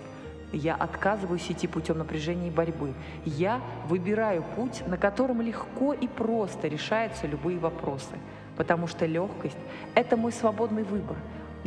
Я 0.53 0.77
отказываюсь 0.77 1.51
идти 1.51 1.67
путем 1.67 1.99
напряжения 1.99 2.47
и 2.47 2.53
борьбы. 2.53 2.95
Я 3.25 3.61
выбираю 3.89 4.45
путь, 4.55 4.87
на 4.87 4.97
котором 4.97 5.43
легко 5.43 5.93
и 5.93 6.07
просто 6.07 6.69
решаются 6.69 7.27
любые 7.27 7.59
вопросы. 7.59 8.15
Потому 8.57 8.87
что 8.87 9.07
легкость– 9.07 9.59
это 9.97 10.17
мой 10.17 10.31
свободный 10.31 10.85
выбор, 10.85 11.17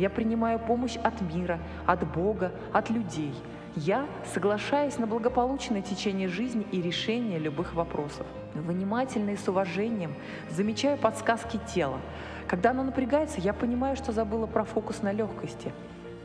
я 0.00 0.08
принимаю 0.08 0.58
помощь 0.58 0.96
от 0.96 1.20
мира, 1.20 1.58
от 1.86 2.10
Бога, 2.10 2.52
от 2.72 2.88
людей. 2.88 3.34
Я 3.76 4.06
соглашаюсь 4.32 4.98
на 4.98 5.06
благополучное 5.06 5.82
течение 5.82 6.26
жизни 6.26 6.66
и 6.72 6.80
решение 6.80 7.38
любых 7.38 7.74
вопросов. 7.74 8.26
Внимательно 8.54 9.30
и 9.30 9.36
с 9.36 9.46
уважением 9.46 10.14
замечаю 10.48 10.96
подсказки 10.96 11.60
тела. 11.72 11.98
Когда 12.48 12.70
оно 12.70 12.82
напрягается, 12.82 13.40
я 13.40 13.52
понимаю, 13.52 13.94
что 13.94 14.10
забыла 14.10 14.46
про 14.46 14.64
фокус 14.64 15.02
на 15.02 15.12
легкости. 15.12 15.72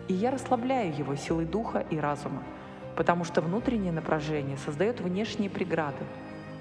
И 0.08 0.14
я 0.14 0.32
расслабляю 0.32 0.96
его 0.96 1.16
силой 1.16 1.46
духа 1.46 1.86
и 1.90 2.00
разума, 2.00 2.44
потому 2.96 3.26
что 3.26 3.42
внутреннее 3.42 3.92
напряжение 3.92 4.58
создает 4.58 5.02
внешние 5.02 5.50
преграды. 5.50 6.04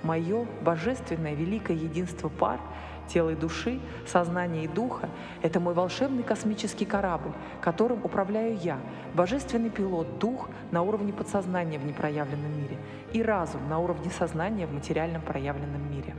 Мое 0.03 0.47
божественное 0.63 1.35
великое 1.35 1.77
единство 1.77 2.29
пар– 2.29 2.59
тела 3.09 3.31
и 3.31 3.35
души, 3.35 3.81
сознания 4.07 4.65
и 4.65 4.69
духа— 4.69 5.09
это 5.43 5.61
мой 5.61 5.75
волшебный 5.75 6.23
космический 6.23 6.85
корабль, 6.85 7.33
которым 7.61 8.05
управляю 8.05 8.57
я, 8.57 8.79
божественный 9.15 9.71
пилот, 9.71 10.19
дух 10.19 10.49
на 10.71 10.83
уровне 10.83 11.13
подсознания 11.13 11.79
в 11.79 11.85
непроявленном 11.85 12.61
мире 12.61 12.79
и 13.13 13.23
разум 13.23 13.69
на 13.69 13.79
уровне 13.79 14.11
сознания 14.11 14.67
в 14.67 14.73
материальном 14.73 15.23
проявленном 15.23 15.91
мире. 15.91 16.15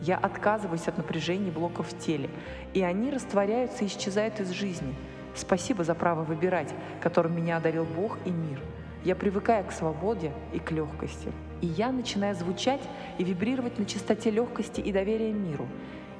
Я 0.00 0.16
отказываюсь 0.16 0.88
от 0.88 0.98
напряжений 0.98 1.50
блоков 1.50 1.88
в 1.88 1.98
теле, 1.98 2.30
и 2.74 2.82
они 2.82 3.10
растворяются 3.10 3.84
и 3.84 3.86
исчезают 3.86 4.40
из 4.40 4.50
жизни. 4.50 4.94
Спасибо 5.34 5.84
за 5.84 5.94
право 5.94 6.22
выбирать, 6.22 6.72
которым 7.00 7.36
меня 7.36 7.56
одарил 7.56 7.84
Бог 7.84 8.18
и 8.24 8.30
мир. 8.30 8.60
Я 9.04 9.14
привыкаю 9.14 9.64
к 9.64 9.72
свободе 9.72 10.32
и 10.52 10.58
к 10.58 10.72
легкости. 10.72 11.30
И 11.60 11.66
я 11.66 11.92
начинаю 11.92 12.34
звучать 12.34 12.80
и 13.18 13.24
вибрировать 13.24 13.78
на 13.78 13.86
частоте 13.86 14.30
легкости 14.30 14.80
и 14.80 14.92
доверия 14.92 15.32
миру. 15.32 15.66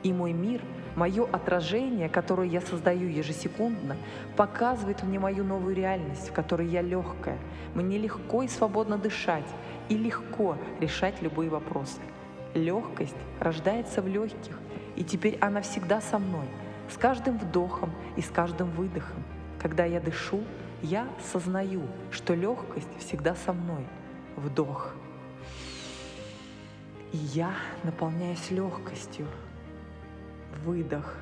И 0.02 0.12
мой 0.12 0.32
мир, 0.32 0.60
мое 0.94 1.24
отражение, 1.24 2.08
которое 2.08 2.48
я 2.48 2.60
создаю 2.60 3.08
ежесекундно, 3.08 3.96
показывает 4.36 5.02
мне 5.02 5.18
мою 5.18 5.44
новую 5.44 5.74
реальность, 5.74 6.28
в 6.28 6.32
которой 6.32 6.66
я 6.66 6.82
легкая. 6.82 7.38
Мне 7.74 7.98
легко 7.98 8.42
и 8.42 8.48
свободно 8.48 8.98
дышать, 8.98 9.46
и 9.88 9.96
легко 9.96 10.56
решать 10.80 11.20
любые 11.22 11.50
вопросы. 11.50 12.00
Легкость 12.54 13.16
рождается 13.40 14.00
в 14.00 14.08
легких, 14.08 14.58
и 14.96 15.04
теперь 15.04 15.38
она 15.40 15.60
всегда 15.60 16.00
со 16.00 16.18
мной, 16.18 16.46
с 16.90 16.96
каждым 16.96 17.38
вдохом 17.38 17.92
и 18.16 18.22
с 18.22 18.28
каждым 18.28 18.70
выдохом. 18.70 19.22
Когда 19.60 19.84
я 19.84 20.00
дышу, 20.00 20.40
я 20.82 21.06
сознаю, 21.32 21.82
что 22.10 22.34
легкость 22.34 22.88
всегда 22.98 23.34
со 23.34 23.52
мной. 23.52 23.84
Вдох. 24.36 24.94
И 27.12 27.16
я 27.16 27.52
наполняюсь 27.82 28.50
легкостью 28.50 29.26
выдох. 30.64 31.14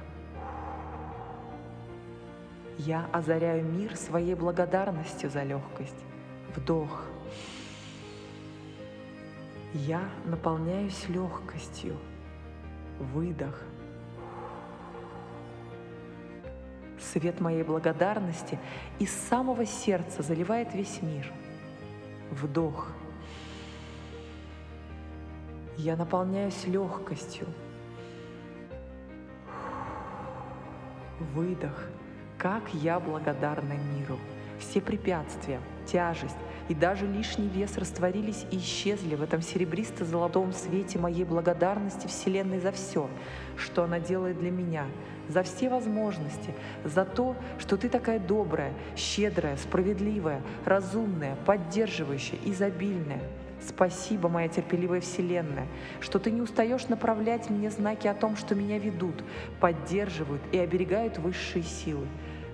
Я 2.78 3.08
озаряю 3.12 3.64
мир 3.64 3.96
своей 3.96 4.34
благодарностью 4.34 5.30
за 5.30 5.42
легкость. 5.42 6.04
Вдох. 6.56 7.04
Я 9.72 10.08
наполняюсь 10.24 11.08
легкостью. 11.08 11.96
Выдох. 12.98 13.60
Свет 16.98 17.40
моей 17.40 17.62
благодарности 17.62 18.58
из 18.98 19.12
самого 19.12 19.66
сердца 19.66 20.22
заливает 20.22 20.74
весь 20.74 21.02
мир. 21.02 21.32
Вдох. 22.30 22.88
Я 25.76 25.96
наполняюсь 25.96 26.66
легкостью. 26.66 27.46
Выдох. 31.32 31.88
Как 32.38 32.62
я 32.74 33.00
благодарна 33.00 33.74
миру. 33.74 34.18
Все 34.58 34.80
препятствия, 34.80 35.60
тяжесть 35.86 36.36
и 36.68 36.74
даже 36.74 37.06
лишний 37.06 37.48
вес 37.48 37.76
растворились 37.76 38.46
и 38.50 38.58
исчезли 38.58 39.14
в 39.14 39.22
этом 39.22 39.42
серебристо-золотом 39.42 40.52
свете 40.52 40.98
моей 40.98 41.24
благодарности 41.24 42.06
Вселенной 42.06 42.60
за 42.60 42.72
все, 42.72 43.08
что 43.56 43.84
она 43.84 44.00
делает 44.00 44.38
для 44.38 44.50
меня, 44.50 44.86
за 45.28 45.42
все 45.42 45.68
возможности, 45.68 46.54
за 46.84 47.04
то, 47.04 47.36
что 47.58 47.76
ты 47.76 47.88
такая 47.88 48.18
добрая, 48.18 48.72
щедрая, 48.96 49.56
справедливая, 49.56 50.40
разумная, 50.64 51.36
поддерживающая, 51.44 52.38
изобильная– 52.44 53.20
Спасибо, 53.60 54.28
моя 54.28 54.48
терпеливая 54.48 55.00
Вселенная, 55.00 55.66
что 56.00 56.18
ты 56.18 56.30
не 56.30 56.40
устаешь 56.40 56.88
направлять 56.88 57.50
мне 57.50 57.70
знаки 57.70 58.06
о 58.06 58.14
том, 58.14 58.36
что 58.36 58.54
меня 58.54 58.78
ведут, 58.78 59.24
поддерживают 59.60 60.42
и 60.52 60.58
оберегают 60.58 61.18
высшие 61.18 61.62
силы. 61.62 62.06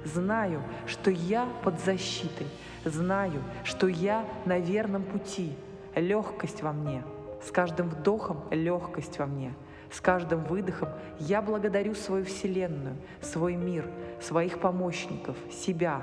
Знаю, 0.05 0.63
что 0.87 1.11
я 1.11 1.49
под 1.63 1.81
защитой, 1.81 2.47
знаю, 2.85 3.43
что 3.65 3.87
я 3.89 4.25
на 4.45 4.59
верном 4.59 5.03
пути. 5.03 5.53
легкость 5.95 6.63
во 6.63 6.73
мне. 6.73 7.03
С 7.43 7.51
каждым 7.51 7.89
вдохом 7.89 8.45
легкость 8.51 9.19
во 9.19 9.27
мне. 9.27 9.55
С 9.91 10.01
каждым 10.01 10.45
выдохом 10.45 10.91
я 11.19 11.43
благодарю 11.43 11.95
свою 11.95 12.25
Вселенную, 12.25 12.97
свой 13.21 13.57
мир, 13.57 13.91
своих 14.21 14.61
помощников, 14.61 15.37
себя. 15.51 16.01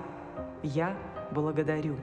Я 0.62 0.96
благодарю. 1.32 1.96